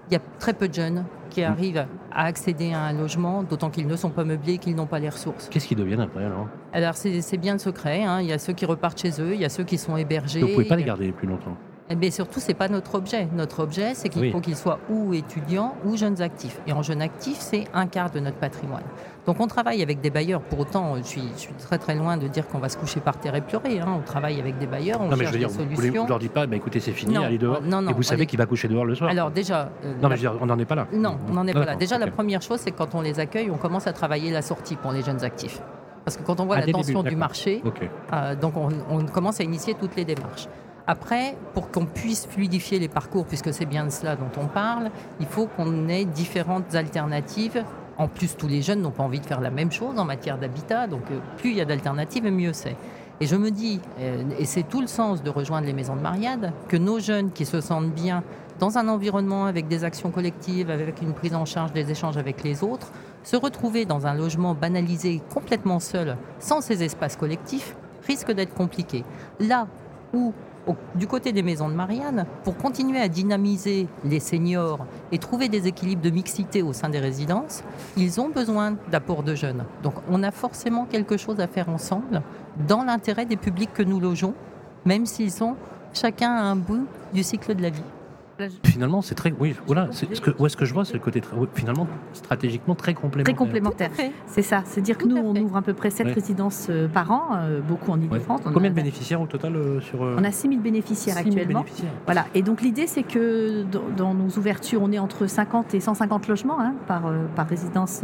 Il 0.09 0.13
y 0.13 0.17
a 0.17 0.21
très 0.39 0.53
peu 0.53 0.69
de 0.69 0.75
jeunes 0.75 1.05
qui 1.31 1.41
mmh. 1.41 1.45
arrivent 1.45 1.87
à 2.13 2.27
accéder 2.27 2.73
à 2.73 2.83
un 2.83 2.93
logement, 2.93 3.43
d'autant 3.43 3.71
qu'ils 3.71 3.89
ne 3.89 3.97
sont 3.97 4.11
pas 4.11 4.23
meublés, 4.23 4.59
qu'ils 4.59 4.77
n'ont 4.77 4.87
pas 4.87 5.01
les 5.01 5.09
ressources. 5.09 5.49
Qu'est-ce 5.49 5.67
qu'ils 5.67 5.79
deviennent 5.79 6.03
après 6.03 6.25
alors 6.25 6.47
Alors 6.73 6.95
c'est 6.95 7.37
bien 7.39 7.55
le 7.55 7.59
secret. 7.59 8.05
Hein. 8.05 8.21
Il 8.21 8.29
y 8.29 8.33
a 8.33 8.39
ceux 8.39 8.53
qui 8.53 8.67
repartent 8.67 9.01
chez 9.01 9.21
eux, 9.21 9.35
il 9.35 9.41
y 9.41 9.45
a 9.45 9.49
ceux 9.49 9.65
qui 9.65 9.79
sont 9.79 9.97
hébergés. 9.97 10.43
vous 10.43 10.47
ne 10.47 10.53
pouvez 10.53 10.69
pas 10.69 10.77
les 10.77 10.85
garder 10.85 11.11
plus 11.11 11.27
longtemps 11.27 11.57
mais 11.91 12.07
eh 12.07 12.11
surtout, 12.11 12.41
ce 12.41 12.49
n'est 12.49 12.55
pas 12.55 12.69
notre 12.69 12.95
objet. 12.95 13.29
Notre 13.35 13.61
objet, 13.61 13.95
c'est 13.95 14.09
qu'il 14.09 14.33
faut 14.33 14.41
qu'ils 14.41 14.57
soient 14.57 14.79
ou 14.89 15.13
étudiants 15.13 15.75
ou 15.85 15.97
jeunes 15.97 16.23
actifs. 16.23 16.59
Et 16.67 16.73
en 16.73 16.83
jeunes 16.83 17.03
actifs, 17.03 17.41
c'est 17.41 17.65
un 17.75 17.87
quart 17.87 18.11
de 18.11 18.21
notre 18.21 18.39
patrimoine. 18.39 18.85
Donc 19.27 19.41
on 19.41 19.47
travaille 19.47 19.83
avec 19.83 20.01
des 20.01 20.11
bailleurs. 20.11 20.43
Pour 20.43 20.61
autant, 20.61 20.97
je 20.97 21.03
suis, 21.03 21.23
je 21.35 21.41
suis 21.41 21.55
très 21.55 21.79
très 21.79 21.95
loin 21.95 22.17
de 22.17 22.29
dire 22.29 22.47
qu'on 22.47 22.59
va 22.59 22.69
se 22.69 22.77
coucher 22.77 23.01
par 23.01 23.19
terre 23.19 23.35
et 23.35 23.41
pleurer. 23.41 23.81
Hein. 23.81 23.97
On 23.99 24.03
travaille 24.03 24.39
avec 24.39 24.59
des 24.59 24.67
bailleurs, 24.67 25.01
on 25.01 25.09
non, 25.09 25.17
mais 25.17 25.25
je 25.27 25.33
veux 25.33 25.39
dire, 25.39 25.49
Vous 25.49 25.83
ne 25.83 26.09
leur 26.09 26.19
dites 26.19 26.33
pas, 26.33 26.47
bah, 26.47 26.57
écoutez, 26.57 26.81
c'est 26.81 26.93
fini, 26.93 27.17
allez 27.17 27.39
dehors. 27.39 27.63
Non, 27.63 27.81
non, 27.81 27.91
et 27.91 27.95
vous 27.95 28.03
savez 28.03 28.27
qu'il 28.27 28.39
va 28.39 28.47
coucher 28.47 28.69
dehors 28.69 28.85
le 28.85 28.95
soir. 28.95 29.11
Alors 29.11 29.31
déjà... 29.31 29.71
Euh, 29.85 29.95
non, 30.03 30.09
mais 30.09 30.17
je 30.17 30.27
veux 30.27 30.33
dire, 30.33 30.39
on 30.41 30.47
n'en 30.47 30.59
est 30.59 30.65
pas 30.65 30.75
là. 30.75 30.87
Non, 30.93 31.17
on 31.29 31.33
n'en 31.33 31.47
est 31.47 31.55
pas 31.55 31.65
là. 31.65 31.77
Déjà, 31.77 31.99
la 31.99 32.09
première 32.09 32.43
chose, 32.43 32.61
c'est 32.61 32.71
que 32.71 32.79
quand 32.79 32.95
on 32.95 33.01
les 33.01 33.21
accueille, 33.21 33.51
on 33.51 33.57
commence 33.57 33.87
à 33.87 33.93
travailler 33.93 34.31
la 34.31 34.43
sortie 34.43 34.77
pour 34.77 34.93
les 34.93 35.03
jeunes 35.03 35.25
actifs. 35.25 35.61
Parce 36.05 36.19
que 36.19 36.23
quand 36.23 36.39
on 36.41 36.45
voit 36.45 36.59
la 36.59 36.67
tension 36.67 37.03
du 37.03 37.17
marché, 37.17 37.63
euh, 38.13 38.35
donc 38.37 38.55
on 38.57 39.07
commence 39.07 39.41
à 39.41 39.45
initier 39.45 39.75
toutes 39.75 39.97
les 39.97 40.05
démarches. 40.05 40.49
Après, 40.87 41.35
pour 41.55 41.71
qu'on 41.71 41.87
puisse 41.87 42.27
fluidifier 42.27 42.79
les 42.79 42.89
parcours, 42.89 43.25
puisque 43.25 43.55
c'est 43.55 43.65
bien 43.65 43.87
de 43.87 43.91
cela 43.91 44.17
dont 44.17 44.31
on 44.39 44.47
parle, 44.47 44.91
il 45.19 45.27
faut 45.27 45.47
qu'on 45.47 45.89
ait 45.89 46.05
différentes 46.05 46.75
alternatives. 46.75 47.65
En 47.97 48.09
plus, 48.09 48.37
tous 48.37 48.49
les 48.49 48.63
jeunes 48.63 48.81
n'ont 48.81 48.91
pas 48.91 49.03
envie 49.03 49.21
de 49.21 49.27
faire 49.27 49.41
la 49.41 49.51
même 49.51 49.71
chose 49.71 49.99
en 49.99 50.05
matière 50.05 50.39
d'habitat, 50.39 50.87
donc 50.87 51.03
euh, 51.11 51.19
plus 51.37 51.51
il 51.51 51.57
y 51.57 51.61
a 51.61 51.65
d'alternatives, 51.65 52.25
mieux 52.25 52.53
c'est. 52.53 52.77
Et 53.21 53.27
je 53.27 53.37
me 53.37 53.51
dis, 53.51 53.81
euh, 54.01 54.25
et 54.39 54.45
c'est 54.45 54.65
tout 54.65 54.81
le 54.81 54.89
sens 54.89 55.23
de 55.23 55.31
rejoindre 55.31 55.67
les 55.67 55.73
maisons 55.73 55.95
de 55.95 56.01
Mariade, 56.01 56.53
que 56.69 56.77
nos 56.77 56.99
jeunes 56.99 57.31
qui 57.31 57.45
se 57.45 57.61
sentent 57.61 57.93
bien 57.93 58.25
dans 58.59 58.79
un 58.79 58.89
environnement 58.89 59.47
avec 59.47 59.69
des 59.69 59.85
actions 59.85 60.11
collectives, 60.11 60.71
avec 60.71 61.01
une 61.03 61.13
prise 61.13 61.35
en 61.35 61.45
charge 61.45 61.73
des 61.73 61.91
échanges 61.91 62.17
avec 62.17 62.43
les 62.43 62.63
autres, 62.65 62.91
se 63.23 63.37
retrouver 63.37 63.85
dans 63.85 64.07
un 64.07 64.15
logement 64.15 64.55
banalisé 64.55 65.23
complètement 65.33 65.81
seul, 65.81 66.17
sans 66.41 66.61
ces 66.61 66.83
espaces 66.83 67.17
collectifs, 67.17 67.77
risque 68.07 68.33
d'être 68.33 68.55
compliqué. 68.55 69.05
Là 69.41 69.69
où 70.13 70.33
du 70.95 71.07
côté 71.07 71.33
des 71.33 71.43
maisons 71.43 71.69
de 71.69 71.75
Marianne, 71.75 72.27
pour 72.43 72.57
continuer 72.57 73.01
à 73.01 73.09
dynamiser 73.09 73.87
les 74.05 74.21
seniors 74.21 74.87
et 75.13 75.19
trouver 75.19 75.49
des 75.49 75.67
équilibres 75.67 76.03
de 76.03 76.11
mixité 76.11 76.63
au 76.63 76.73
sein 76.73 76.89
des 76.89 77.01
résidences, 77.01 77.63
ils 77.97 78.21
ont 78.21 78.29
besoin 78.29 78.77
d'apport 78.91 79.23
de 79.23 79.35
jeunes. 79.35 79.65
Donc 79.83 79.95
on 80.11 80.23
a 80.23 80.31
forcément 80.31 80.87
quelque 80.87 81.17
chose 81.17 81.41
à 81.41 81.47
faire 81.47 81.69
ensemble 81.69 82.23
dans 82.69 82.85
l'intérêt 82.85 83.27
des 83.27 83.37
publics 83.37 83.73
que 83.73 83.83
nous 83.83 84.01
logeons, 84.01 84.35
même 84.85 85.07
s'ils 85.07 85.33
sont 85.33 85.57
chacun 85.93 86.31
à 86.31 86.43
un 86.43 86.57
bout 86.57 86.87
du 87.13 87.23
cycle 87.23 87.55
de 87.55 87.63
la 87.63 87.71
vie. 87.71 87.83
Finalement, 88.65 89.03
c'est 89.03 89.15
très. 89.15 89.33
Oui, 89.39 89.55
voilà. 89.67 89.89
Ce 89.93 90.05
que, 90.21 90.31
où 90.39 90.47
est-ce 90.47 90.57
que 90.57 90.65
je 90.65 90.75
vois, 90.75 90.85
c'est 90.85 90.95
le 90.95 90.99
côté 90.99 91.21
finalement 91.55 91.87
stratégiquement 92.13 92.75
très 92.75 92.95
complémentaire. 92.95 93.35
Très 93.35 93.39
complémentaire. 93.39 93.91
C'est 94.27 94.43
ça. 94.43 94.63
C'est 94.67 94.81
dire 94.81 94.99
que 94.99 95.07
nous, 95.07 95.17
on 95.17 95.35
ouvre 95.37 95.57
à 95.57 95.63
peu 95.63 95.75
près 95.75 95.91
7 95.91 96.09
résidences 96.09 96.67
euh, 96.71 96.89
par 96.89 97.11
an, 97.11 97.23
euh, 97.35 97.61
beaucoup 97.61 97.91
en 97.91 98.01
Ile-de-France. 98.01 98.41
Combien 98.53 98.71
de 98.71 98.75
bénéficiaires 98.75 99.21
au 99.21 99.27
total 99.27 99.57
euh, 99.57 99.81
sur 99.81 100.01
On 100.01 100.25
a 100.25 100.31
6 100.31 100.49
000 100.49 100.61
bénéficiaires 100.61 101.17
actuellement. 101.17 101.65
Voilà. 102.07 102.27
Et 102.35 102.43
donc 102.43 102.63
l'idée, 102.63 102.87
c'est 102.87 103.03
que 103.03 103.65
dans, 103.97 104.15
nos 104.15 104.29
ouvertures, 104.37 104.83
on 104.83 104.93
est 104.93 104.99
entre 104.99 105.27
50 105.27 105.75
et 105.75 105.81
150 105.81 106.29
logements 106.29 106.61
hein, 106.61 106.75
par, 106.87 107.03
par 107.35 107.47
résidence 107.47 108.03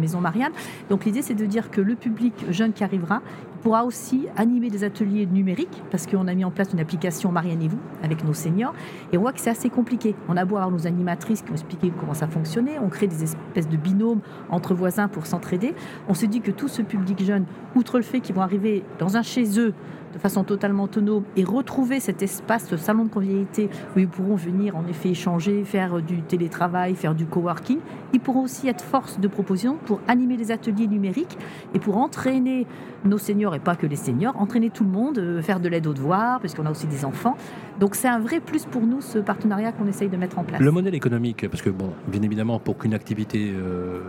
Maison 0.00 0.20
Marianne. 0.20 0.52
Donc 0.90 1.04
l'idée, 1.04 1.22
c'est 1.22 1.34
de 1.34 1.46
dire 1.46 1.70
que 1.70 1.80
le 1.80 1.94
public 1.94 2.34
jeune 2.50 2.72
qui 2.72 2.84
arrivera 2.84 3.20
pourra 3.62 3.84
aussi 3.84 4.26
animer 4.36 4.68
des 4.68 4.84
ateliers 4.84 5.24
numériques 5.26 5.82
parce 5.90 6.06
qu'on 6.06 6.26
a 6.26 6.34
mis 6.34 6.44
en 6.44 6.50
place 6.50 6.72
une 6.72 6.80
application 6.80 7.30
Marianne 7.30 7.62
et 7.62 7.68
vous 7.68 7.78
avec 8.02 8.24
nos 8.24 8.34
seniors 8.34 8.74
et 9.12 9.18
on 9.18 9.20
voit 9.22 9.32
que 9.32 9.40
c'est 9.40 9.50
assez 9.50 9.70
compliqué. 9.70 10.14
On 10.28 10.36
a 10.36 10.44
beau 10.44 10.56
avoir 10.56 10.70
nos 10.70 10.86
animatrices 10.86 11.42
qui 11.42 11.50
ont 11.50 11.54
expliqué 11.54 11.92
comment 11.98 12.14
ça 12.14 12.26
fonctionnait, 12.26 12.78
on 12.78 12.88
crée 12.88 13.06
des 13.06 13.22
espèces 13.22 13.68
de 13.68 13.76
binômes 13.76 14.20
entre 14.50 14.74
voisins 14.74 15.08
pour 15.08 15.26
s'entraider. 15.26 15.74
On 16.08 16.14
se 16.14 16.26
dit 16.26 16.40
que 16.40 16.50
tout 16.50 16.68
ce 16.68 16.82
public 16.82 17.24
jeune, 17.24 17.44
outre 17.74 17.98
le 17.98 18.02
fait 18.02 18.20
qu'ils 18.20 18.34
vont 18.34 18.42
arriver 18.42 18.82
dans 18.98 19.16
un 19.16 19.22
chez 19.22 19.58
eux 19.58 19.74
de 20.12 20.18
façon 20.18 20.44
totalement 20.44 20.84
autonome 20.84 21.24
et 21.36 21.44
retrouver 21.44 22.00
cet 22.00 22.22
espace, 22.22 22.66
ce 22.68 22.76
salon 22.76 23.04
de 23.04 23.10
convivialité 23.10 23.68
où 23.96 23.98
ils 23.98 24.08
pourront 24.08 24.36
venir 24.36 24.76
en 24.76 24.86
effet 24.86 25.10
échanger, 25.10 25.64
faire 25.64 26.02
du 26.02 26.22
télétravail, 26.22 26.94
faire 26.94 27.14
du 27.14 27.26
coworking. 27.26 27.78
Ils 28.12 28.20
pourront 28.20 28.42
aussi 28.42 28.68
être 28.68 28.84
force 28.84 29.18
de 29.18 29.28
proposition 29.28 29.76
pour 29.86 30.00
animer 30.08 30.36
les 30.36 30.50
ateliers 30.50 30.86
numériques 30.86 31.38
et 31.74 31.78
pour 31.78 31.96
entraîner 31.96 32.66
nos 33.04 33.18
seniors 33.18 33.54
et 33.54 33.58
pas 33.58 33.74
que 33.74 33.86
les 33.86 33.96
seniors, 33.96 34.36
entraîner 34.40 34.70
tout 34.70 34.84
le 34.84 34.90
monde, 34.90 35.18
euh, 35.18 35.42
faire 35.42 35.60
de 35.60 35.68
l'aide 35.68 35.86
aux 35.86 35.94
devoirs, 35.94 36.40
parce 36.40 36.54
qu'on 36.54 36.66
a 36.66 36.70
aussi 36.70 36.86
des 36.86 37.04
enfants. 37.04 37.36
Donc 37.80 37.94
c'est 37.94 38.08
un 38.08 38.20
vrai 38.20 38.40
plus 38.40 38.64
pour 38.64 38.82
nous 38.82 39.00
ce 39.00 39.18
partenariat 39.18 39.72
qu'on 39.72 39.86
essaye 39.86 40.08
de 40.08 40.16
mettre 40.16 40.38
en 40.38 40.44
place. 40.44 40.60
Le 40.60 40.70
modèle 40.70 40.94
économique, 40.94 41.48
parce 41.48 41.62
que 41.62 41.70
bon, 41.70 41.90
bien 42.06 42.22
évidemment, 42.22 42.58
pour 42.58 42.78
qu'une 42.78 42.94
activité 42.94 43.52
euh, 43.52 44.02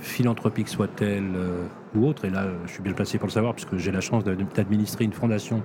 philanthropique 0.00 0.68
soit 0.68 0.88
telle 0.88 1.32
euh, 1.34 1.64
ou 1.94 2.06
autre, 2.06 2.24
et 2.24 2.30
là 2.30 2.46
je 2.66 2.72
suis 2.72 2.82
bien 2.82 2.92
placé 2.92 3.18
pour 3.18 3.26
le 3.26 3.32
savoir, 3.32 3.54
puisque 3.54 3.76
j'ai 3.76 3.92
la 3.92 4.00
chance 4.00 4.24
d'administrer 4.24 5.04
une 5.04 5.12
fondation 5.12 5.62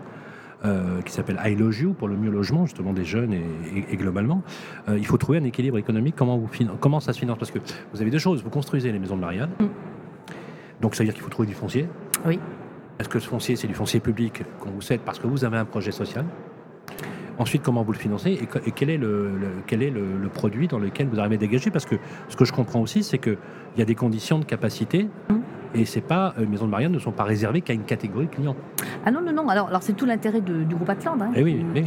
qui 1.05 1.13
s'appelle 1.13 1.39
I 1.46 1.55
Love 1.55 1.79
You 1.79 1.93
pour 1.93 2.07
le 2.07 2.17
mieux 2.17 2.31
logement 2.31 2.65
justement 2.65 2.91
des 2.91 3.05
jeunes 3.05 3.31
et, 3.31 3.96
globalement. 3.96 4.41
il 4.88 5.05
faut 5.05 5.17
trouver 5.17 5.38
un 5.38 5.43
équilibre 5.43 5.77
économique. 5.77 6.15
Comment, 6.17 6.38
vous 6.38 6.50
comment 6.79 7.00
ça 7.00 7.13
se 7.13 7.19
finance? 7.19 7.38
Parce 7.38 7.51
que 7.51 7.60
vous 7.93 8.01
avez 8.01 8.10
deux 8.10 8.17
choses. 8.17 8.43
Vous 8.43 8.50
construisez 8.50 8.91
les 8.91 8.98
maisons 8.98 9.15
de 9.15 9.22
Marianne. 9.22 9.51
Mm. 9.60 9.65
Donc 10.81 10.96
ça 10.96 11.03
veut 11.03 11.05
dire 11.05 11.13
qu'il 11.13 11.24
faut 11.24 11.29
trouver 11.29 11.48
du 11.48 11.53
foncier. 11.53 11.88
Oui. 12.25 12.39
Est-ce 13.00 13.10
que 13.10 13.19
ce 13.19 13.27
foncier, 13.27 13.55
c'est 13.55 13.67
du 13.67 13.75
foncier 13.75 14.00
public 14.00 14.43
qu'on 14.60 14.72
vous 14.72 14.81
cède 14.81 15.01
parce 15.01 15.19
que 15.19 15.27
vous 15.27 15.46
avez 15.46 15.57
un 15.57 15.65
projet 15.65 15.91
social? 15.91 16.25
Ensuite, 17.39 17.62
comment 17.62 17.84
vous 17.84 17.91
le 17.91 18.00
financez 18.00 18.31
et, 18.31 18.72
quel 18.72 18.89
est, 18.89 18.98
le, 18.98 19.31
quel 19.67 19.84
est 19.84 19.91
le, 19.91 20.27
produit 20.34 20.67
dans 20.67 20.79
lequel 20.79 21.07
vous 21.07 21.19
arrivez 21.19 21.36
à 21.36 21.38
dégager? 21.38 21.69
Parce 21.69 21.86
que 21.86 21.96
ce 22.29 22.36
que 22.36 22.46
je 22.46 22.51
comprends 22.51 22.81
aussi, 22.81 23.03
c'est 23.03 23.19
qu'il 23.19 23.38
y 23.77 23.81
a 23.84 23.86
des 23.86 23.93
conditions 23.93 24.39
de 24.39 24.46
capacité 24.46 25.07
Et 25.77 25.86
c'est 25.86 26.01
pas, 26.01 26.34
les 26.38 26.46
maisons 26.46 26.65
de 26.65 26.72
mariage 26.72 26.91
ne 26.91 27.00
sont 27.00 27.12
pas 27.12 27.24
réservées 27.24 27.62
qu'à 27.62 27.74
une 27.74 27.84
catégorie 27.84 28.25
de 28.25 28.31
clients. 28.31 28.55
Ah 29.05 29.12
non, 29.12 29.22
non, 29.22 29.31
non. 29.31 29.48
Alors, 29.48 29.67
alors 29.67 29.84
c'est 29.84 29.93
tout 29.93 30.05
l'intérêt 30.05 30.41
du 30.41 30.65
groupe 30.65 30.89
Atland 30.89 31.22
hein, 31.22 31.31
eh 31.36 31.43
oui, 31.43 31.63
qui, 31.74 31.84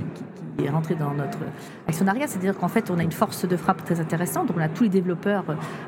qui, 0.57 0.65
est 0.65 0.71
rentré 0.71 0.95
dans 0.95 1.13
notre 1.13 1.39
actionnariat. 1.89 2.27
C'est-à-dire 2.27 2.57
qu'en 2.57 2.69
fait, 2.69 2.91
on 2.91 2.99
a 2.99 3.03
une 3.03 3.13
force 3.13 3.47
de 3.47 3.57
frappe 3.57 3.85
très 3.85 4.01
intéressante. 4.01 4.47
Donc, 4.47 4.57
on 4.57 4.61
a 4.61 4.69
tous 4.69 4.85
les 4.85 4.89
développeurs 4.89 5.45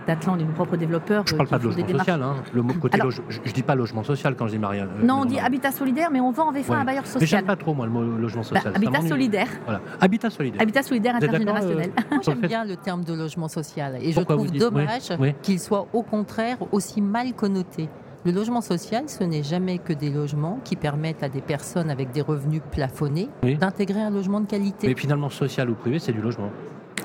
d'Atland 0.06 0.40
et 0.40 0.44
nos 0.44 0.52
propres 0.52 0.76
développeurs. 0.76 1.24
Je 1.26 1.34
ne 1.34 1.38
parle 1.38 1.48
pas 1.48 1.58
de 1.58 1.64
logement 1.64 1.98
social. 1.98 2.22
Hein. 2.22 2.34
Le 2.52 2.62
côté 2.62 2.98
je 3.28 3.40
ne 3.40 3.52
dis 3.52 3.62
pas 3.62 3.74
logement 3.74 4.02
social 4.02 4.34
quand 4.34 4.46
je 4.46 4.52
dis 4.52 4.58
mariage. 4.58 4.88
non, 5.02 5.20
on 5.20 5.24
dit 5.24 5.38
habitat 5.38 5.70
solidaire, 5.70 6.10
mais 6.10 6.20
on 6.20 6.32
vend 6.32 6.48
en 6.48 6.52
VFA 6.52 6.76
un 6.76 6.84
bailleur 6.84 7.06
social. 7.06 7.20
Mais 7.20 7.26
j'aime 7.26 7.46
pas 7.46 7.56
trop, 7.56 7.74
moi, 7.74 7.86
le 7.86 7.92
mot 7.92 8.02
logement 8.02 8.42
bah, 8.42 8.60
social. 8.60 8.74
habitat 8.74 9.02
solidaire. 9.02 9.48
Voilà. 9.64 9.80
Habitat 10.00 10.30
solidaire. 10.30 10.60
Habitat 10.60 10.82
solidaire 10.82 11.16
intergénérationnel. 11.16 11.90
Euh, 11.96 12.16
J'aime 12.22 12.40
bien 12.40 12.64
le 12.64 12.76
terme 12.76 13.04
de 13.04 13.14
logement 13.14 13.48
social. 13.48 13.96
Et 14.00 14.12
je 14.12 14.20
trouve 14.20 14.50
dommage 14.50 15.12
qu'il 15.42 15.60
soit 15.60 15.86
au 15.92 16.02
contraire 16.02 16.56
aussi 16.72 17.00
mal 17.00 17.32
connoté. 17.34 17.88
Le 18.24 18.30
logement 18.30 18.60
social, 18.60 19.08
ce 19.08 19.24
n'est 19.24 19.42
jamais 19.42 19.78
que 19.78 19.92
des 19.92 20.08
logements 20.08 20.60
qui 20.64 20.76
permettent 20.76 21.24
à 21.24 21.28
des 21.28 21.40
personnes 21.40 21.90
avec 21.90 22.12
des 22.12 22.20
revenus 22.20 22.62
plafonnés 22.70 23.28
d'intégrer 23.42 24.00
un 24.00 24.10
logement 24.10 24.40
de 24.40 24.46
qualité. 24.46 24.86
Mais 24.86 24.94
finalement, 24.94 25.28
social 25.28 25.68
ou 25.68 25.74
privé, 25.74 25.98
c'est 25.98 26.12
du 26.12 26.20
logement. 26.20 26.50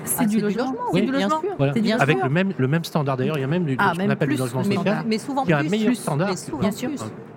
C'est 0.05 0.21
ah, 0.21 0.25
du, 0.25 0.39
logement, 0.39 0.75
oui, 0.93 1.01
du 1.01 1.11
logement. 1.11 1.41
Bien 1.75 1.97
Avec 1.97 2.23
le 2.23 2.29
même, 2.29 2.53
le 2.55 2.67
même 2.67 2.83
standard. 2.83 3.17
D'ailleurs, 3.17 3.37
il 3.37 3.41
y 3.41 3.43
a 3.43 3.47
même 3.47 3.65
du, 3.65 3.75
ah, 3.79 3.93
ce 3.95 3.99
qu'on 3.99 4.09
appelle 4.09 4.29
du 4.29 4.37
logement 4.37 4.63
social. 4.63 5.03
Mais, 5.07 5.17
souvent 5.17 5.43
qui 5.43 5.53
a 5.53 5.57
un 5.57 5.63
meilleur 5.63 5.95
standard. 5.95 6.33
bien 6.59 6.71
sûr. 6.71 6.89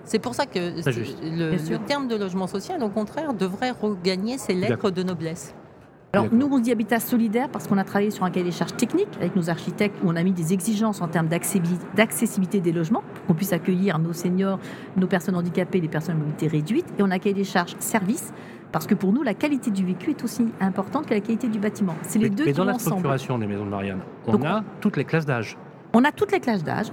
C'est 0.04 0.18
pour 0.18 0.34
ça 0.34 0.44
que 0.44 0.58
le, 0.58 1.52
le, 1.52 1.78
terme 1.86 2.06
de 2.06 2.16
logement 2.16 2.46
social, 2.46 2.82
au 2.82 2.88
contraire, 2.90 3.32
devrait 3.32 3.70
regagner 3.70 4.38
ses 4.38 4.54
lettres 4.54 4.90
de 4.90 5.02
noblesse. 5.02 5.54
Alors 6.12 6.26
nous, 6.32 6.48
on 6.50 6.58
dit 6.58 6.72
habitat 6.72 6.98
solidaire 6.98 7.48
parce 7.48 7.68
qu'on 7.68 7.78
a 7.78 7.84
travaillé 7.84 8.10
sur 8.10 8.24
un 8.24 8.30
cahier 8.30 8.44
des 8.44 8.50
charges 8.50 8.74
techniques 8.74 9.16
avec 9.20 9.36
nos 9.36 9.48
architectes 9.48 9.96
où 10.02 10.10
on 10.10 10.16
a 10.16 10.22
mis 10.24 10.32
des 10.32 10.52
exigences 10.52 11.00
en 11.00 11.06
termes 11.06 11.28
d'accessibilité 11.28 12.60
des 12.60 12.72
logements 12.72 13.04
pour 13.14 13.26
qu'on 13.26 13.34
puisse 13.34 13.52
accueillir 13.52 13.98
nos 14.00 14.12
seniors, 14.12 14.58
nos 14.96 15.06
personnes 15.06 15.36
handicapées, 15.36 15.80
les 15.80 15.88
personnes 15.88 16.16
à 16.16 16.18
mobilité 16.18 16.48
réduite. 16.48 16.86
Et 16.98 17.02
on 17.02 17.10
a 17.12 17.14
un 17.14 17.18
cahier 17.18 17.34
des 17.34 17.44
charges 17.44 17.76
service 17.78 18.32
parce 18.72 18.88
que 18.88 18.94
pour 18.94 19.12
nous, 19.12 19.22
la 19.22 19.34
qualité 19.34 19.70
du 19.70 19.84
vécu 19.84 20.10
est 20.10 20.24
aussi 20.24 20.48
importante 20.60 21.06
que 21.06 21.14
la 21.14 21.20
qualité 21.20 21.48
du 21.48 21.60
bâtiment. 21.60 21.94
C'est 22.02 22.18
les 22.18 22.30
deux 22.30 22.44
mais 22.44 22.52
qui 22.52 22.56
dans 22.56 22.64
la 22.64 22.74
ensemble. 22.74 22.96
structuration 22.96 23.38
des 23.38 23.46
maisons 23.46 23.64
de 23.64 23.70
Marianne, 23.70 24.00
on 24.26 24.42
a 24.44 24.64
toutes 24.80 24.96
les 24.96 25.04
classes 25.04 25.26
d'âge. 25.26 25.56
On 25.92 26.04
a 26.04 26.10
toutes 26.10 26.32
les 26.32 26.40
classes 26.40 26.64
d'âge. 26.64 26.86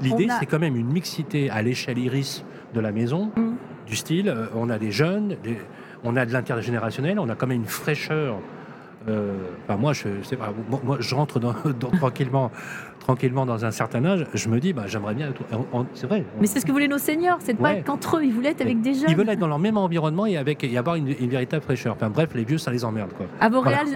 L'idée, 0.00 0.28
c'est 0.38 0.46
quand 0.46 0.58
même 0.58 0.76
une 0.76 0.90
mixité 0.90 1.50
à 1.50 1.60
l'échelle 1.60 1.98
iris 1.98 2.44
de 2.74 2.80
la 2.80 2.92
maison, 2.92 3.32
mmh. 3.36 3.86
du 3.86 3.96
style, 3.96 4.28
euh, 4.30 4.46
on 4.54 4.70
a 4.70 4.78
des 4.78 4.92
jeunes, 4.92 5.36
on 6.04 6.16
a 6.16 6.24
de 6.24 6.32
l'intergénérationnel, 6.32 7.18
on 7.18 7.28
a 7.28 7.34
quand 7.34 7.46
même 7.46 7.60
une 7.60 7.66
fraîcheur 7.66 8.38
euh, 9.08 9.32
moi, 9.78 9.92
je, 9.92 10.08
moi, 10.84 10.96
je 11.00 11.14
rentre 11.14 11.40
dans, 11.40 11.54
tranquillement 11.98 12.50
tranquillement 13.02 13.44
dans 13.46 13.64
un 13.64 13.70
certain 13.70 14.04
âge, 14.04 14.26
je 14.32 14.48
me 14.48 14.60
dis, 14.60 14.72
bah, 14.72 14.84
j'aimerais 14.86 15.14
bien. 15.14 15.32
C'est 15.94 16.06
vrai. 16.06 16.24
Mais 16.40 16.46
c'est 16.46 16.60
ce 16.60 16.66
que 16.66 16.72
voulaient 16.72 16.88
nos 16.88 16.98
seniors, 16.98 17.38
c'est 17.40 17.54
pas 17.54 17.74
qu'entre 17.76 18.18
eux, 18.18 18.24
ils 18.24 18.32
voulaient 18.32 18.50
être 18.50 18.60
avec 18.60 18.80
des 18.80 18.94
jeunes. 18.94 19.10
Ils 19.10 19.16
veulent 19.16 19.28
être 19.28 19.38
dans 19.38 19.48
leur 19.48 19.58
même 19.58 19.76
environnement 19.76 20.26
et, 20.26 20.36
avec, 20.36 20.62
et 20.64 20.78
avoir 20.78 20.96
une, 20.96 21.12
véritable 21.12 21.62
fraîcheur. 21.62 21.94
Enfin 21.94 22.10
bref, 22.10 22.30
les 22.34 22.44
vieux, 22.44 22.58
ça 22.58 22.70
les 22.70 22.84
emmerde. 22.84 23.12
Quoi. 23.12 23.26
À 23.40 23.48
Vauréal, 23.48 23.86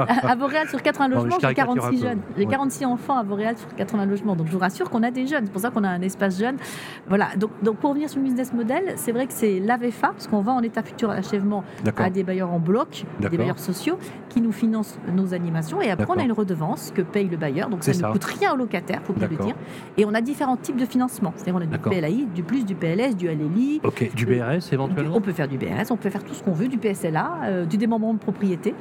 sur 0.68 0.82
80 0.82 1.08
logements, 1.14 1.36
j'ai 1.40 1.54
46 1.54 2.00
jeunes. 2.00 2.20
J'ai 2.36 2.46
46 2.46 2.84
enfants 2.86 3.16
à 3.16 3.22
Vauréal 3.22 3.56
sur 3.56 3.74
80 3.74 4.06
logements. 4.06 4.36
Donc 4.36 4.48
je 4.48 4.52
vous 4.52 4.58
rassure 4.58 4.90
qu'on 4.90 5.02
a 5.02 5.10
des 5.10 5.26
jeunes. 5.26 5.44
C'est 5.46 5.52
pour 5.52 5.60
ça 5.60 5.70
qu'on 5.70 5.84
a 5.84 5.88
un 5.88 6.02
espace 6.02 6.38
jeune. 6.38 6.56
Voilà. 7.08 7.28
Donc, 7.36 7.50
donc 7.62 7.76
pour 7.76 7.90
revenir 7.90 8.08
sur 8.08 8.18
le 8.18 8.24
business 8.24 8.52
model, 8.52 8.94
c'est 8.96 9.12
vrai 9.12 9.26
que 9.26 9.32
c'est 9.32 9.60
l'AVFA, 9.60 10.08
parce 10.08 10.26
qu'on 10.26 10.40
va 10.40 10.52
en 10.52 10.62
état 10.62 10.82
futur 10.82 11.10
à 11.10 11.14
l'achèvement 11.14 11.64
à 11.96 12.10
des 12.10 12.24
bailleurs 12.24 12.52
en 12.52 12.58
bloc, 12.58 13.04
des 13.20 13.36
bailleurs 13.36 13.58
sociaux, 13.58 13.98
qui 14.28 14.40
nous 14.40 14.52
financent 14.52 14.98
nos 15.14 15.34
animations. 15.34 15.80
Et 15.80 15.90
après, 15.90 16.06
on 16.08 16.18
a 16.18 16.24
une 16.24 16.32
redevance 16.32 16.92
que 16.94 17.02
paye 17.02 17.28
le 17.28 17.36
bailleur. 17.36 17.68
Donc 17.68 17.84
ça 17.84 17.92
ne 17.92 18.12
coûte 18.12 18.24
rien 18.24 18.52
au 18.54 18.56
locataire, 18.56 18.95
faut 19.02 19.12
bien 19.12 19.28
le 19.28 19.36
dire. 19.36 19.54
Et 19.96 20.04
on 20.04 20.14
a 20.14 20.20
différents 20.20 20.56
types 20.56 20.76
de 20.76 20.86
financement. 20.86 21.32
C'est-à-dire 21.36 21.56
on 21.56 21.62
a 21.62 21.66
du 21.66 21.78
PLAI, 21.78 22.26
du 22.34 22.42
plus, 22.42 22.64
du 22.64 22.74
PLS, 22.74 23.16
du 23.16 23.28
LLI. 23.28 23.80
Ok, 23.84 24.14
du 24.14 24.26
BRS 24.26 24.72
éventuellement 24.72 25.16
On 25.16 25.20
peut 25.20 25.32
faire 25.32 25.48
du 25.48 25.58
BRS, 25.58 25.90
on 25.90 25.96
peut 25.96 26.10
faire 26.10 26.24
tout 26.24 26.34
ce 26.34 26.42
qu'on 26.42 26.52
veut, 26.52 26.68
du 26.68 26.78
PSLA, 26.78 27.30
euh, 27.44 27.64
du 27.64 27.76
démembrement 27.76 28.14
de 28.14 28.18
propriété. 28.18 28.74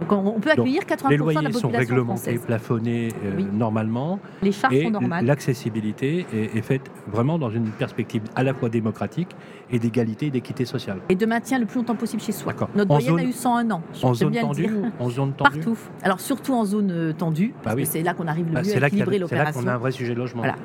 Donc 0.00 0.12
on, 0.12 0.40
peut 0.40 0.50
accueillir 0.50 0.82
80% 0.82 0.88
de 0.88 0.92
la 0.92 0.98
population 0.98 1.08
Les 1.10 1.16
loyers 1.16 1.52
sont 1.52 1.68
réglementés, 1.70 2.38
plafonnés 2.38 3.08
euh, 3.24 3.42
normalement. 3.52 4.20
Les 4.42 4.52
charges 4.52 4.74
et 4.74 4.84
sont 4.84 4.90
normales. 4.90 5.24
L'accessibilité 5.24 6.26
est, 6.32 6.62
faite 6.62 6.90
vraiment 7.08 7.38
dans 7.38 7.50
une 7.50 7.66
perspective 7.70 8.22
à 8.36 8.42
la 8.42 8.54
fois 8.54 8.68
démocratique 8.68 9.28
et 9.70 9.78
d'égalité 9.78 10.26
et 10.26 10.30
d'équité 10.30 10.64
sociale. 10.64 10.98
Et 11.08 11.14
de 11.14 11.26
maintien 11.26 11.58
le 11.58 11.66
plus 11.66 11.78
longtemps 11.78 11.96
possible 11.96 12.22
chez 12.22 12.32
soi. 12.32 12.54
Notre 12.74 12.88
moyenne 12.88 13.18
a 13.18 13.24
eu 13.24 13.32
101 13.32 13.70
ans. 13.70 13.82
En 14.02 14.14
zone, 14.14 14.34
tendue, 14.34 14.70
en 14.98 15.10
zone 15.10 15.32
tendue 15.32 15.60
Partout. 15.60 15.78
Alors 16.02 16.20
surtout 16.20 16.54
en 16.54 16.64
zone 16.64 16.90
euh, 16.90 17.12
tendue, 17.12 17.54
parce 17.62 17.76
bah 17.76 17.82
que 17.82 17.88
c'est 17.88 18.02
là 18.02 18.14
qu'on 18.14 18.28
arrive 18.28 18.46
le 18.46 18.52
bah, 18.52 18.62
mieux 18.62 18.82
à 18.82 18.86
équilibrer 18.86 19.18
l'opération. 19.18 19.52
C'est 19.52 19.58
là 19.58 19.62
qu'on 19.64 19.68
a 19.68 19.74
un 19.74 19.78
vrai 19.78 19.90
sujet 19.90 20.14
de 20.14 20.18
logement. 20.18 20.42
Voilà. 20.42 20.56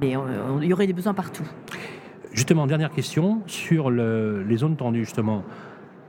Mais 0.00 0.14
il 0.62 0.68
y 0.68 0.72
aurait 0.72 0.86
des 0.86 0.92
besoins 0.92 1.14
partout. 1.14 1.44
Justement, 2.32 2.66
dernière 2.66 2.90
question 2.90 3.42
sur 3.46 3.90
les 3.90 4.56
zones 4.56 4.76
tendues, 4.76 5.04
justement. 5.04 5.44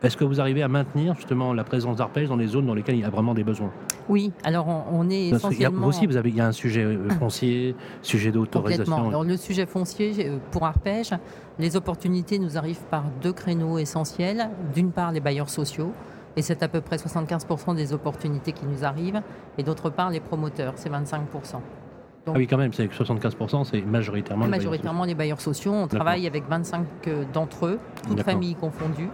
Est-ce 0.05 0.17
que 0.17 0.23
vous 0.23 0.39
arrivez 0.39 0.61
à 0.61 0.67
maintenir 0.67 1.15
justement 1.15 1.51
la 1.51 1.63
présence 1.63 1.97
d'arpèges 1.97 2.29
dans 2.29 2.35
les 2.35 2.45
zones 2.45 2.67
dans 2.67 2.75
lesquelles 2.75 2.95
il 2.95 3.01
y 3.01 3.05
a 3.05 3.09
vraiment 3.09 3.33
des 3.33 3.43
besoins? 3.43 3.71
Oui, 4.07 4.31
alors 4.43 4.67
on, 4.91 5.09
est 5.09 5.29
essentiellement... 5.29 5.81
Vous 5.81 5.89
aussi, 5.89 6.05
vous 6.05 6.15
avez, 6.15 6.29
il 6.29 6.35
y 6.35 6.41
a 6.41 6.45
un 6.45 6.51
sujet 6.51 6.83
euh, 6.83 7.09
foncier, 7.19 7.75
sujet 8.03 8.31
d'autorisation. 8.31 9.09
Alors 9.09 9.23
le 9.23 9.35
sujet 9.35 9.65
foncier, 9.65 10.13
euh, 10.27 10.37
pour 10.51 10.63
arpège, 10.63 11.09
les 11.57 11.75
opportunités 11.75 12.37
nous 12.37 12.55
arrivent 12.55 12.85
par 12.91 13.05
deux 13.21 13.33
créneaux 13.33 13.79
essentiels. 13.79 14.49
D'une 14.75 14.91
part, 14.91 15.11
les 15.11 15.21
bailleurs 15.21 15.49
sociaux, 15.49 15.91
et 16.35 16.43
c'est 16.43 16.61
à 16.61 16.67
peu 16.67 16.81
près 16.81 16.97
75% 16.97 17.75
des 17.75 17.91
opportunités 17.91 18.51
qui 18.51 18.67
nous 18.67 18.85
arrivent, 18.85 19.23
et 19.57 19.63
d'autre 19.63 19.89
part, 19.89 20.11
les 20.11 20.19
promoteurs, 20.19 20.73
c'est 20.75 20.91
25% 20.91 21.21
ah 22.27 22.31
oui, 22.35 22.47
quand 22.47 22.57
même, 22.57 22.73
c'est 22.73 22.91
75%, 22.91 23.65
c'est 23.65 23.81
majoritairement, 23.81 24.47
majoritairement 24.47 25.05
les 25.05 25.13
bailleurs 25.13 25.41
sociaux. 25.41 25.73
On 25.73 25.87
travaille 25.87 26.25
avec 26.25 26.47
25 26.47 26.85
euh, 27.07 27.23
d'entre 27.31 27.67
eux, 27.67 27.79
toutes 28.07 28.23
familles 28.23 28.55
confondues. 28.55 29.09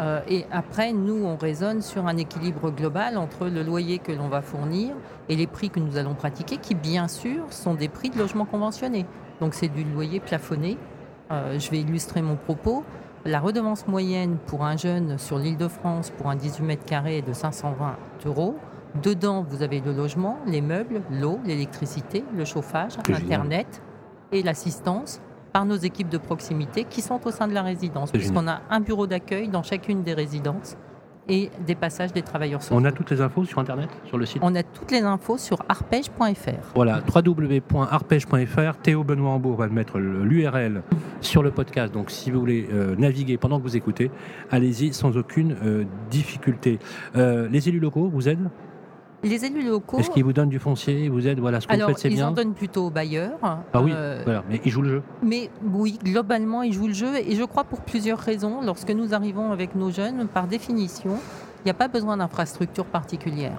Euh, 0.00 0.20
et 0.28 0.44
après, 0.50 0.92
nous, 0.92 1.24
on 1.24 1.36
raisonne 1.36 1.82
sur 1.82 2.06
un 2.06 2.16
équilibre 2.16 2.70
global 2.70 3.16
entre 3.16 3.46
le 3.46 3.62
loyer 3.62 3.98
que 3.98 4.12
l'on 4.12 4.28
va 4.28 4.42
fournir 4.42 4.94
et 5.28 5.36
les 5.36 5.46
prix 5.46 5.70
que 5.70 5.78
nous 5.78 5.96
allons 5.96 6.14
pratiquer, 6.14 6.56
qui 6.56 6.74
bien 6.74 7.06
sûr 7.06 7.44
sont 7.50 7.74
des 7.74 7.88
prix 7.88 8.10
de 8.10 8.18
logement 8.18 8.44
conventionné. 8.44 9.06
Donc 9.40 9.54
c'est 9.54 9.68
du 9.68 9.84
loyer 9.84 10.18
plafonné. 10.18 10.76
Euh, 11.30 11.58
je 11.58 11.70
vais 11.70 11.78
illustrer 11.78 12.22
mon 12.22 12.36
propos. 12.36 12.84
La 13.24 13.40
redevance 13.40 13.86
moyenne 13.86 14.36
pour 14.46 14.64
un 14.64 14.76
jeune 14.76 15.18
sur 15.18 15.38
l'île 15.38 15.58
de 15.58 15.68
France 15.68 16.10
pour 16.10 16.30
un 16.30 16.36
18 16.36 16.64
mètres 16.64 16.84
carrés 16.84 17.18
est 17.18 17.26
de 17.26 17.32
520 17.32 17.96
euros. 18.26 18.56
Dedans, 19.02 19.44
vous 19.48 19.62
avez 19.62 19.80
le 19.80 19.92
logement, 19.92 20.38
les 20.46 20.60
meubles, 20.60 21.02
l'eau, 21.10 21.38
l'électricité, 21.44 22.24
le 22.36 22.44
chauffage, 22.44 22.92
Internet 23.08 23.82
et 24.32 24.42
l'assistance 24.42 25.20
par 25.52 25.64
nos 25.64 25.76
équipes 25.76 26.08
de 26.08 26.18
proximité 26.18 26.84
qui 26.84 27.00
sont 27.00 27.20
au 27.26 27.30
sein 27.30 27.48
de 27.48 27.54
la 27.54 27.62
résidence, 27.62 28.10
puisqu'on 28.12 28.48
a 28.48 28.60
un 28.70 28.80
bureau 28.80 29.06
d'accueil 29.06 29.48
dans 29.48 29.62
chacune 29.62 30.02
des 30.02 30.14
résidences 30.14 30.76
et 31.28 31.50
des 31.66 31.74
passages 31.74 32.12
des 32.12 32.22
travailleurs 32.22 32.62
sociaux. 32.62 32.76
On 32.80 32.84
a 32.84 32.92
toutes 32.92 33.10
les 33.10 33.20
infos 33.20 33.44
sur 33.44 33.58
Internet, 33.58 33.90
sur 34.06 34.16
le 34.16 34.26
site 34.26 34.38
On 34.42 34.54
a 34.54 34.62
toutes 34.62 34.90
les 34.90 35.02
infos 35.02 35.36
sur 35.36 35.58
arpège.fr. 35.68 36.72
Voilà, 36.74 37.02
www.arpège.fr. 37.14 38.76
Théo 38.82 39.04
Benoît 39.04 39.30
Ambour 39.30 39.56
va 39.56 39.68
mettre 39.68 39.98
l'URL 39.98 40.82
sur 41.20 41.42
le 41.42 41.50
podcast. 41.50 41.92
Donc, 41.92 42.10
si 42.10 42.30
vous 42.30 42.40
voulez 42.40 42.68
euh, 42.72 42.96
naviguer 42.96 43.36
pendant 43.36 43.58
que 43.58 43.62
vous 43.62 43.76
écoutez, 43.76 44.10
allez-y 44.50 44.94
sans 44.94 45.16
aucune 45.16 45.56
euh, 45.64 45.84
difficulté. 46.10 46.78
Euh, 47.16 47.48
les 47.50 47.68
élus 47.68 47.80
locaux 47.80 48.08
vous 48.08 48.28
aident 48.28 48.48
les 49.22 49.44
élus 49.44 49.66
locaux. 49.66 49.98
Est-ce 49.98 50.10
qu'ils 50.10 50.24
vous 50.24 50.32
donnent 50.32 50.48
du 50.48 50.58
foncier 50.58 51.08
Vous 51.08 51.26
êtes, 51.26 51.38
voilà, 51.38 51.60
ce 51.60 51.66
que 51.66 51.74
vous 51.74 51.86
faites, 51.88 51.98
c'est 51.98 52.08
bien 52.08 52.26
Ils 52.26 52.30
en 52.30 52.32
donnent 52.32 52.54
plutôt 52.54 52.86
aux 52.86 52.90
bailleurs. 52.90 53.38
Ah 53.42 53.82
oui, 53.82 53.92
euh, 53.94 54.22
voilà, 54.24 54.44
mais 54.48 54.60
ils 54.64 54.70
jouent 54.70 54.82
le 54.82 54.88
jeu. 54.88 55.02
Mais 55.22 55.50
oui, 55.64 55.98
globalement, 56.02 56.62
ils 56.62 56.72
jouent 56.72 56.88
le 56.88 56.94
jeu. 56.94 57.16
Et 57.16 57.34
je 57.34 57.44
crois 57.44 57.64
pour 57.64 57.80
plusieurs 57.80 58.18
raisons. 58.18 58.60
Lorsque 58.62 58.90
nous 58.90 59.14
arrivons 59.14 59.52
avec 59.52 59.74
nos 59.74 59.90
jeunes, 59.90 60.28
par 60.28 60.46
définition, 60.46 61.18
il 61.60 61.64
n'y 61.66 61.70
a 61.70 61.74
pas 61.74 61.88
besoin 61.88 62.16
d'infrastructures 62.16 62.86
particulières. 62.86 63.58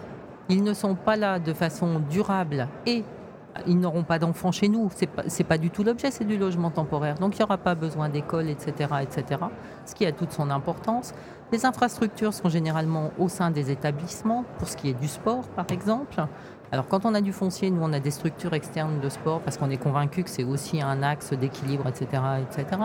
Ils 0.50 0.64
ne 0.64 0.74
sont 0.74 0.96
pas 0.96 1.16
là 1.16 1.40
de 1.40 1.54
façon 1.54 2.02
durable 2.10 2.68
et 2.88 3.04
ils 3.68 3.80
n'auront 3.80 4.04
pas 4.04 4.20
d'enfants 4.20 4.52
chez 4.52 4.68
nous. 4.70 4.90
Ce 4.96 5.06
n'est 5.06 5.44
pas, 5.46 5.58
du 5.58 5.70
tout 5.70 5.84
l'objet, 5.84 6.12
c'est 6.12 6.26
du 6.26 6.38
logement 6.38 6.72
temporaire. 6.72 7.16
Donc 7.16 7.36
il 7.36 7.40
n'y 7.40 7.44
aura 7.44 7.58
pas 7.58 7.76
besoin 7.76 8.10
d'école, 8.10 8.50
etc., 8.50 8.90
etc. 9.02 9.42
Ce 9.86 9.96
qui 9.96 10.06
a 10.06 10.12
toute 10.12 10.32
son 10.32 10.50
importance. 10.50 11.14
Les 11.52 11.66
infrastructures 11.66 12.34
sont 12.34 12.50
généralement 12.50 13.12
au 13.18 13.28
sein 13.28 13.50
des 13.52 13.72
établissements, 13.72 14.46
pour 14.58 14.68
ce 14.68 14.78
qui 14.78 14.90
est 14.90 14.94
du 14.94 15.08
sport, 15.08 15.48
par 15.50 15.66
exemple. 15.72 16.24
Alors 16.72 16.88
quand 16.88 17.06
on 17.06 17.16
a 17.16 17.22
du 17.22 17.34
foncier, 17.34 17.72
nous 17.72 17.82
on 17.82 17.94
a 17.94 18.00
des 18.00 18.12
structures 18.12 18.54
externes 18.54 19.00
de 19.00 19.10
sport 19.10 19.40
parce 19.42 19.58
qu'on 19.58 19.72
est 19.72 19.78
convaincu 19.78 20.24
que 20.24 20.30
c'est 20.30 20.44
aussi 20.44 20.82
un 20.82 21.02
axe 21.02 21.34
d'équilibre, 21.34 21.88
etc., 21.88 22.22
etc. 22.44 22.82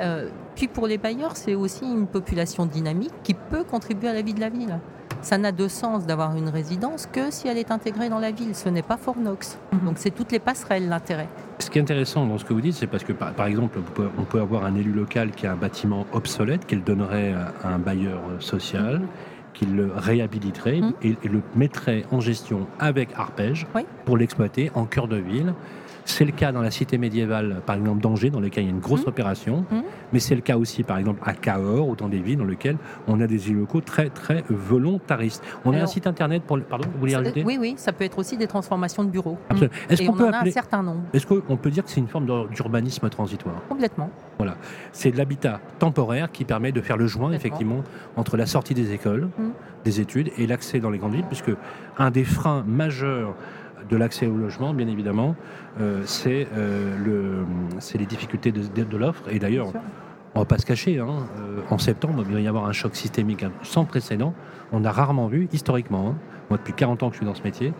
Euh, 0.00 0.28
puis 0.54 0.68
pour 0.68 0.86
les 0.86 0.98
bailleurs, 0.98 1.36
c'est 1.36 1.54
aussi 1.54 1.84
une 1.84 2.06
population 2.06 2.66
dynamique 2.66 3.12
qui 3.22 3.34
peut 3.34 3.64
contribuer 3.64 4.08
à 4.08 4.12
la 4.12 4.22
vie 4.22 4.34
de 4.34 4.40
la 4.40 4.48
ville 4.48 4.78
ça 5.22 5.38
n'a 5.38 5.52
de 5.52 5.68
sens 5.68 6.06
d'avoir 6.06 6.36
une 6.36 6.48
résidence 6.48 7.06
que 7.06 7.30
si 7.30 7.48
elle 7.48 7.58
est 7.58 7.70
intégrée 7.70 8.08
dans 8.08 8.18
la 8.18 8.30
ville. 8.30 8.54
Ce 8.54 8.68
n'est 8.68 8.82
pas 8.82 8.96
Fornox. 8.96 9.58
Mhm. 9.72 9.80
Donc 9.84 9.94
c'est 9.98 10.10
toutes 10.10 10.32
les 10.32 10.38
passerelles 10.38 10.88
l'intérêt. 10.88 11.28
Ce 11.58 11.70
qui 11.70 11.78
est 11.78 11.82
intéressant 11.82 12.26
dans 12.26 12.38
ce 12.38 12.44
que 12.44 12.52
vous 12.52 12.60
dites, 12.60 12.74
c'est 12.74 12.86
parce 12.86 13.04
que 13.04 13.12
par, 13.12 13.46
exemple, 13.46 13.78
on 14.16 14.22
peut 14.22 14.40
avoir 14.40 14.64
un 14.64 14.74
élu 14.76 14.92
local 14.92 15.32
qui 15.32 15.46
a 15.46 15.52
un 15.52 15.56
bâtiment 15.56 16.06
obsolète 16.12 16.66
qu'il 16.66 16.84
donnerait 16.84 17.34
à 17.64 17.68
un 17.68 17.78
bailleur 17.78 18.20
social. 18.38 19.02
qu'il 19.54 19.74
le 19.74 19.90
réhabiliterait 19.92 20.80
mhm. 20.80 20.92
et, 21.02 21.16
le 21.24 21.42
mettrait 21.56 22.04
en 22.12 22.20
gestion 22.20 22.68
avec 22.78 23.08
Arpège 23.16 23.66
pour 24.04 24.16
l'exploiter 24.16 24.70
en 24.74 24.84
cœur 24.84 25.08
de 25.08 25.16
ville 25.16 25.52
C'est 26.08 26.24
le 26.24 26.32
cas 26.32 26.52
dans 26.52 26.62
la 26.62 26.70
cité 26.70 26.96
médiévale, 26.96 27.60
par 27.66 27.76
exemple 27.76 28.00
d'Angers, 28.00 28.30
dans 28.30 28.40
lequel 28.40 28.64
il 28.64 28.66
y 28.68 28.70
a 28.70 28.72
une 28.72 28.80
grosse 28.80 29.04
mmh. 29.04 29.10
opération. 29.10 29.66
Mmh. 29.70 29.76
Mais 30.14 30.20
c'est 30.20 30.34
le 30.34 30.40
cas 30.40 30.56
aussi, 30.56 30.82
par 30.82 30.96
exemple, 30.96 31.20
à 31.24 31.34
Cahors 31.34 31.86
ou 31.86 31.96
dans 31.96 32.08
des 32.08 32.18
villes 32.18 32.38
dans 32.38 32.46
lesquelles 32.46 32.78
on 33.06 33.20
a 33.20 33.26
des 33.26 33.48
élus 33.48 33.60
locaux 33.60 33.82
très, 33.82 34.08
très 34.08 34.42
volontaristes. 34.48 35.44
On 35.66 35.74
a 35.74 35.82
un 35.82 35.86
site 35.86 36.06
internet 36.06 36.44
pour. 36.44 36.58
Pardon, 36.60 36.88
vous 36.92 36.98
voulez 36.98 37.14
rajouter 37.14 37.44
Oui, 37.44 37.58
oui, 37.60 37.74
ça 37.76 37.92
peut 37.92 38.04
être 38.04 38.18
aussi 38.18 38.38
des 38.38 38.46
transformations 38.46 39.04
de 39.04 39.10
bureaux. 39.10 39.36
Absolument. 39.50 39.74
Est-ce 39.90 40.02
qu'on 40.02 40.14
peut 40.14 40.28
appeler... 40.28 40.50
un 40.50 40.54
certain 40.54 40.82
nombre. 40.82 41.02
Est-ce 41.12 41.26
qu'on 41.26 41.56
peut 41.58 41.70
dire 41.70 41.84
que 41.84 41.90
c'est 41.90 42.00
une 42.00 42.08
forme 42.08 42.48
d'urbanisme 42.50 43.08
transitoire? 43.10 43.62
Complètement. 43.68 44.10
Voilà. 44.38 44.56
C'est 44.92 45.10
de 45.10 45.18
l'habitat 45.18 45.60
temporaire 45.78 46.32
qui 46.32 46.46
permet 46.46 46.72
de 46.72 46.80
faire 46.80 46.96
le 46.96 47.06
joint, 47.06 47.32
effectivement, 47.32 47.84
entre 48.16 48.38
la 48.38 48.46
sortie 48.46 48.72
des 48.72 48.94
écoles, 48.94 49.28
mmh. 49.38 49.42
des 49.84 50.00
études 50.00 50.30
et 50.38 50.46
l'accès 50.46 50.80
dans 50.80 50.90
les 50.90 50.98
grandes 50.98 51.12
villes, 51.12 51.26
puisque 51.28 51.52
un 51.98 52.10
des 52.10 52.24
freins 52.24 52.64
majeurs 52.66 53.34
de 53.88 53.96
l'accès 53.96 54.26
au 54.26 54.36
logement, 54.36 54.74
bien 54.74 54.88
évidemment, 54.88 55.34
euh, 55.80 56.02
euh, 56.26 57.44
c'est 57.78 57.98
les 57.98 58.06
difficultés 58.06 58.52
de, 58.52 58.96
l'offre. 58.96 59.22
Et 59.30 59.38
d'ailleurs, 59.38 59.68
on 60.34 60.40
ne 60.40 60.44
va 60.44 60.44
pas 60.44 60.58
se 60.58 60.66
cacher, 60.66 60.98
hein, 60.98 61.26
euh, 61.38 61.60
en 61.70 61.78
septembre, 61.78 62.24
il 62.26 62.34
va 62.34 62.40
y 62.40 62.48
avoir 62.48 62.66
un 62.66 62.72
choc 62.72 62.94
systémique 62.96 63.44
sans 63.62 63.84
précédent. 63.84 64.34
On 64.72 64.84
a 64.84 64.92
rarement 64.92 65.26
vu, 65.26 65.48
historiquement, 65.52 66.10
hein, 66.10 66.14
moi 66.50 66.58
depuis 66.58 66.72
40 66.74 67.02
ans 67.02 67.08
que 67.08 67.14
je 67.14 67.18
suis 67.18 67.26
dans 67.26 67.34
ce 67.34 67.42
métier, 67.42 67.72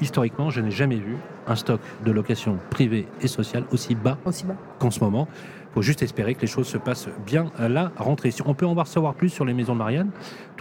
historiquement, 0.00 0.50
je 0.50 0.60
n'ai 0.60 0.72
jamais 0.72 0.96
vu 0.96 1.16
un 1.46 1.54
stock 1.54 1.80
de 2.04 2.10
location 2.10 2.58
privée 2.70 3.06
et 3.20 3.28
sociale 3.28 3.62
aussi 3.70 3.94
bas, 3.94 4.18
bas. 4.24 4.56
qu'en 4.80 4.90
ce 4.90 4.98
moment. 4.98 5.28
Il 5.70 5.74
faut 5.74 5.82
juste 5.82 6.02
espérer 6.02 6.34
que 6.34 6.40
les 6.40 6.48
choses 6.48 6.66
se 6.66 6.76
passent 6.76 7.08
bien 7.24 7.52
à 7.56 7.68
la 7.68 7.92
rentrée. 7.96 8.30
On 8.46 8.54
peut 8.54 8.66
en 8.66 8.74
voir 8.74 8.88
savoir 8.88 9.14
plus 9.14 9.28
sur 9.28 9.44
les 9.44 9.54
maisons 9.54 9.74
de 9.74 9.78
Marianne, 9.78 10.10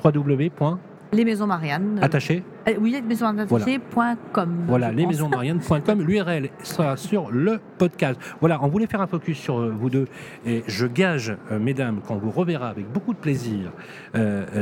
www. 0.04 0.52
Les 1.12 1.26
maisons 1.26 1.48
Marianne. 1.48 1.98
Attaché 2.04 2.44
euh, 2.70 2.76
Oui, 2.80 2.92
lesmaisonsattachées.com. 2.92 4.66
Voilà, 4.68 4.92
lesmaisonsmarianne.com. 4.92 6.02
L'URL 6.02 6.50
sera 6.64 6.98
sur 6.98 7.32
le 7.32 7.60
podcast. 7.78 8.20
Voilà, 8.40 8.60
on 8.64 8.68
voulait 8.68 8.88
faire 8.88 9.02
un 9.02 9.08
focus 9.08 9.38
sur 9.38 9.60
euh, 9.60 9.70
vous 9.70 9.90
deux. 9.90 10.08
Et 10.46 10.64
je 10.68 10.86
gage, 10.86 11.36
euh, 11.52 11.60
mesdames, 11.60 12.02
qu'on 12.02 12.18
vous 12.18 12.32
reverra 12.32 12.70
avec 12.70 12.92
beaucoup 12.92 13.14
de 13.14 13.20
plaisir 13.20 13.72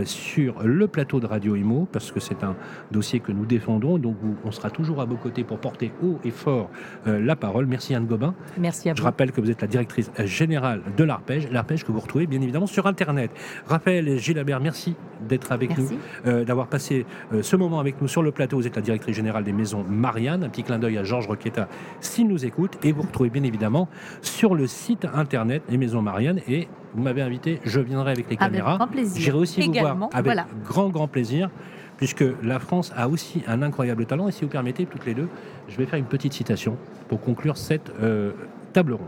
sur 0.05 0.61
le 0.63 0.87
plateau 0.87 1.19
de 1.19 1.25
Radio 1.25 1.55
Imo, 1.55 1.87
parce 1.91 2.11
que 2.11 2.19
c'est 2.19 2.43
un 2.43 2.55
dossier 2.91 3.19
que 3.19 3.31
nous 3.31 3.45
défendons. 3.45 3.97
Donc, 3.97 4.17
on 4.43 4.51
sera 4.51 4.69
toujours 4.69 5.01
à 5.01 5.05
vos 5.05 5.15
côtés 5.15 5.43
pour 5.43 5.59
porter 5.59 5.91
haut 6.03 6.19
et 6.23 6.31
fort 6.31 6.69
la 7.05 7.35
parole. 7.35 7.65
Merci 7.65 7.95
Anne 7.95 8.05
Gobin. 8.05 8.35
Merci 8.57 8.89
à 8.89 8.93
vous. 8.93 8.97
Je 8.97 9.03
rappelle 9.03 9.31
que 9.31 9.41
vous 9.41 9.49
êtes 9.49 9.61
la 9.61 9.67
directrice 9.67 10.11
générale 10.19 10.81
de 10.95 11.03
l'Arpège. 11.03 11.49
L'Arpège 11.51 11.83
que 11.83 11.91
vous 11.91 11.99
retrouvez 11.99 12.27
bien 12.27 12.41
évidemment 12.41 12.67
sur 12.67 12.87
Internet. 12.87 13.31
Raphaël 13.65 14.17
Gilabert, 14.17 14.59
merci 14.59 14.95
d'être 15.27 15.51
avec 15.51 15.77
nous, 15.77 15.89
d'avoir 16.25 16.67
passé 16.67 17.05
ce 17.41 17.55
moment 17.55 17.79
avec 17.79 17.96
nous 18.01 18.07
sur 18.07 18.23
le 18.23 18.31
plateau. 18.31 18.57
Vous 18.57 18.67
êtes 18.67 18.75
la 18.75 18.81
directrice 18.81 19.15
générale 19.15 19.43
des 19.43 19.53
maisons 19.53 19.83
Marianne. 19.87 20.43
Un 20.43 20.49
petit 20.49 20.63
clin 20.63 20.79
d'œil 20.79 20.97
à 20.97 21.03
Georges 21.03 21.27
Roqueta 21.27 21.67
s'il 21.99 22.27
nous 22.27 22.45
écoute. 22.45 22.77
Et 22.83 22.91
vous 22.91 23.03
retrouvez 23.03 23.29
bien 23.29 23.43
évidemment 23.43 23.87
sur 24.21 24.55
le 24.55 24.67
site 24.67 25.05
internet 25.13 25.63
les 25.69 25.77
maisons 25.77 26.01
Marianne. 26.01 26.41
Et 26.47 26.67
vous 26.93 27.03
m'avez 27.03 27.21
invité, 27.21 27.59
je 27.63 27.79
viendrai 27.79 28.11
avec 28.11 28.29
les 28.29 28.37
caméras. 28.37 28.71
Avec 28.71 28.79
grand 28.79 28.87
plaisir. 28.87 29.21
J'irai 29.21 29.37
aussi 29.37 29.61
vous 29.61 29.73
voir 29.73 30.09
avec 30.13 30.37
grand, 30.65 30.89
grand 30.89 31.07
plaisir. 31.07 31.49
Puisque 31.97 32.23
la 32.43 32.59
France 32.59 32.93
a 32.95 33.09
aussi 33.09 33.43
un 33.47 33.63
incroyable 33.63 34.05
talent. 34.05 34.27
Et 34.27 34.31
si 34.31 34.43
vous 34.43 34.49
permettez, 34.49 34.85
toutes 34.85 35.05
les 35.05 35.15
deux, 35.15 35.27
je 35.67 35.77
vais 35.77 35.85
faire 35.85 35.97
une 35.97 36.05
petite 36.05 36.33
citation 36.33 36.77
pour 37.07 37.21
conclure 37.21 37.57
cette 37.57 37.91
euh, 38.01 38.31
table 38.73 38.93
ronde. 38.93 39.07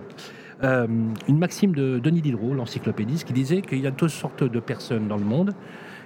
Euh, 0.63 0.87
une 1.27 1.37
maxime 1.37 1.73
de 1.73 1.99
Denis 1.99 2.21
Diderot, 2.21 2.53
l'encyclopédiste, 2.53 3.27
qui 3.27 3.33
disait 3.33 3.61
qu'il 3.61 3.79
y 3.79 3.87
a 3.87 3.91
deux 3.91 4.09
sortes 4.09 4.43
de 4.43 4.59
personnes 4.59 5.07
dans 5.07 5.17
le 5.17 5.23
monde. 5.23 5.53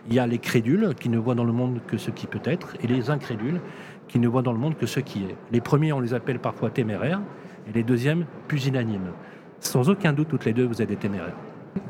Il 0.10 0.16
y 0.16 0.20
a 0.20 0.28
les 0.28 0.38
crédules 0.38 0.94
qui 1.00 1.10
ne 1.10 1.18
voient 1.18 1.36
dans 1.36 1.44
le 1.44 1.54
monde 1.54 1.80
que 1.88 1.98
ce 1.98 2.12
qui 2.12 2.28
peut 2.28 2.42
être, 2.44 2.76
et 2.82 2.88
les 2.88 3.10
incrédules 3.10 3.62
qui 4.08 4.20
ne 4.20 4.28
voient 4.28 4.42
dans 4.42 4.52
le 4.52 4.60
monde 4.60 4.78
que 4.78 4.86
ce 4.86 5.00
qui 5.00 5.24
est. 5.24 5.36
Les 5.52 5.62
premiers, 5.62 5.94
on 5.94 6.00
les 6.00 6.14
appelle 6.14 6.40
parfois 6.40 6.70
téméraires, 6.70 7.22
et 7.68 7.72
les 7.74 7.84
deuxièmes, 7.84 8.26
pusillanimes. 8.48 9.12
Sans 9.60 9.90
aucun 9.90 10.12
doute, 10.12 10.28
toutes 10.28 10.46
les 10.46 10.54
deux, 10.54 10.66
vous 10.66 10.82
êtes 10.82 10.90
des 10.90 10.98
téméraires. 10.98 11.36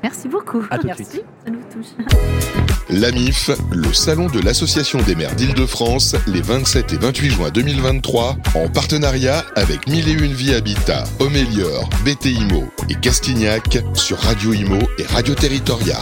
Merci 0.01 0.27
beaucoup. 0.27 0.63
À 0.69 0.77
tout 0.77 0.87
Merci. 0.87 1.05
Suite. 1.05 1.25
Ça 1.43 1.51
nous 1.51 1.59
touche. 1.71 2.05
L'AMIF, 2.89 3.49
le 3.71 3.91
salon 3.93 4.27
de 4.27 4.39
l'Association 4.39 5.01
des 5.01 5.15
maires 5.15 5.35
d'Île-de-France, 5.35 6.15
les 6.27 6.41
27 6.41 6.93
et 6.93 6.97
28 6.97 7.29
juin 7.29 7.49
2023, 7.49 8.37
en 8.55 8.69
partenariat 8.69 9.43
avec 9.55 9.87
Mille 9.87 10.07
et 10.07 10.13
Une 10.13 10.33
Vie 10.33 10.53
Habitat, 10.53 11.05
Homélior, 11.19 11.89
BTIMO 12.05 12.65
et 12.89 12.95
Castignac 12.95 13.79
sur 13.93 14.17
Radio 14.19 14.53
Imo 14.53 14.79
et 14.97 15.03
Radio 15.03 15.33
Territoria. 15.33 15.97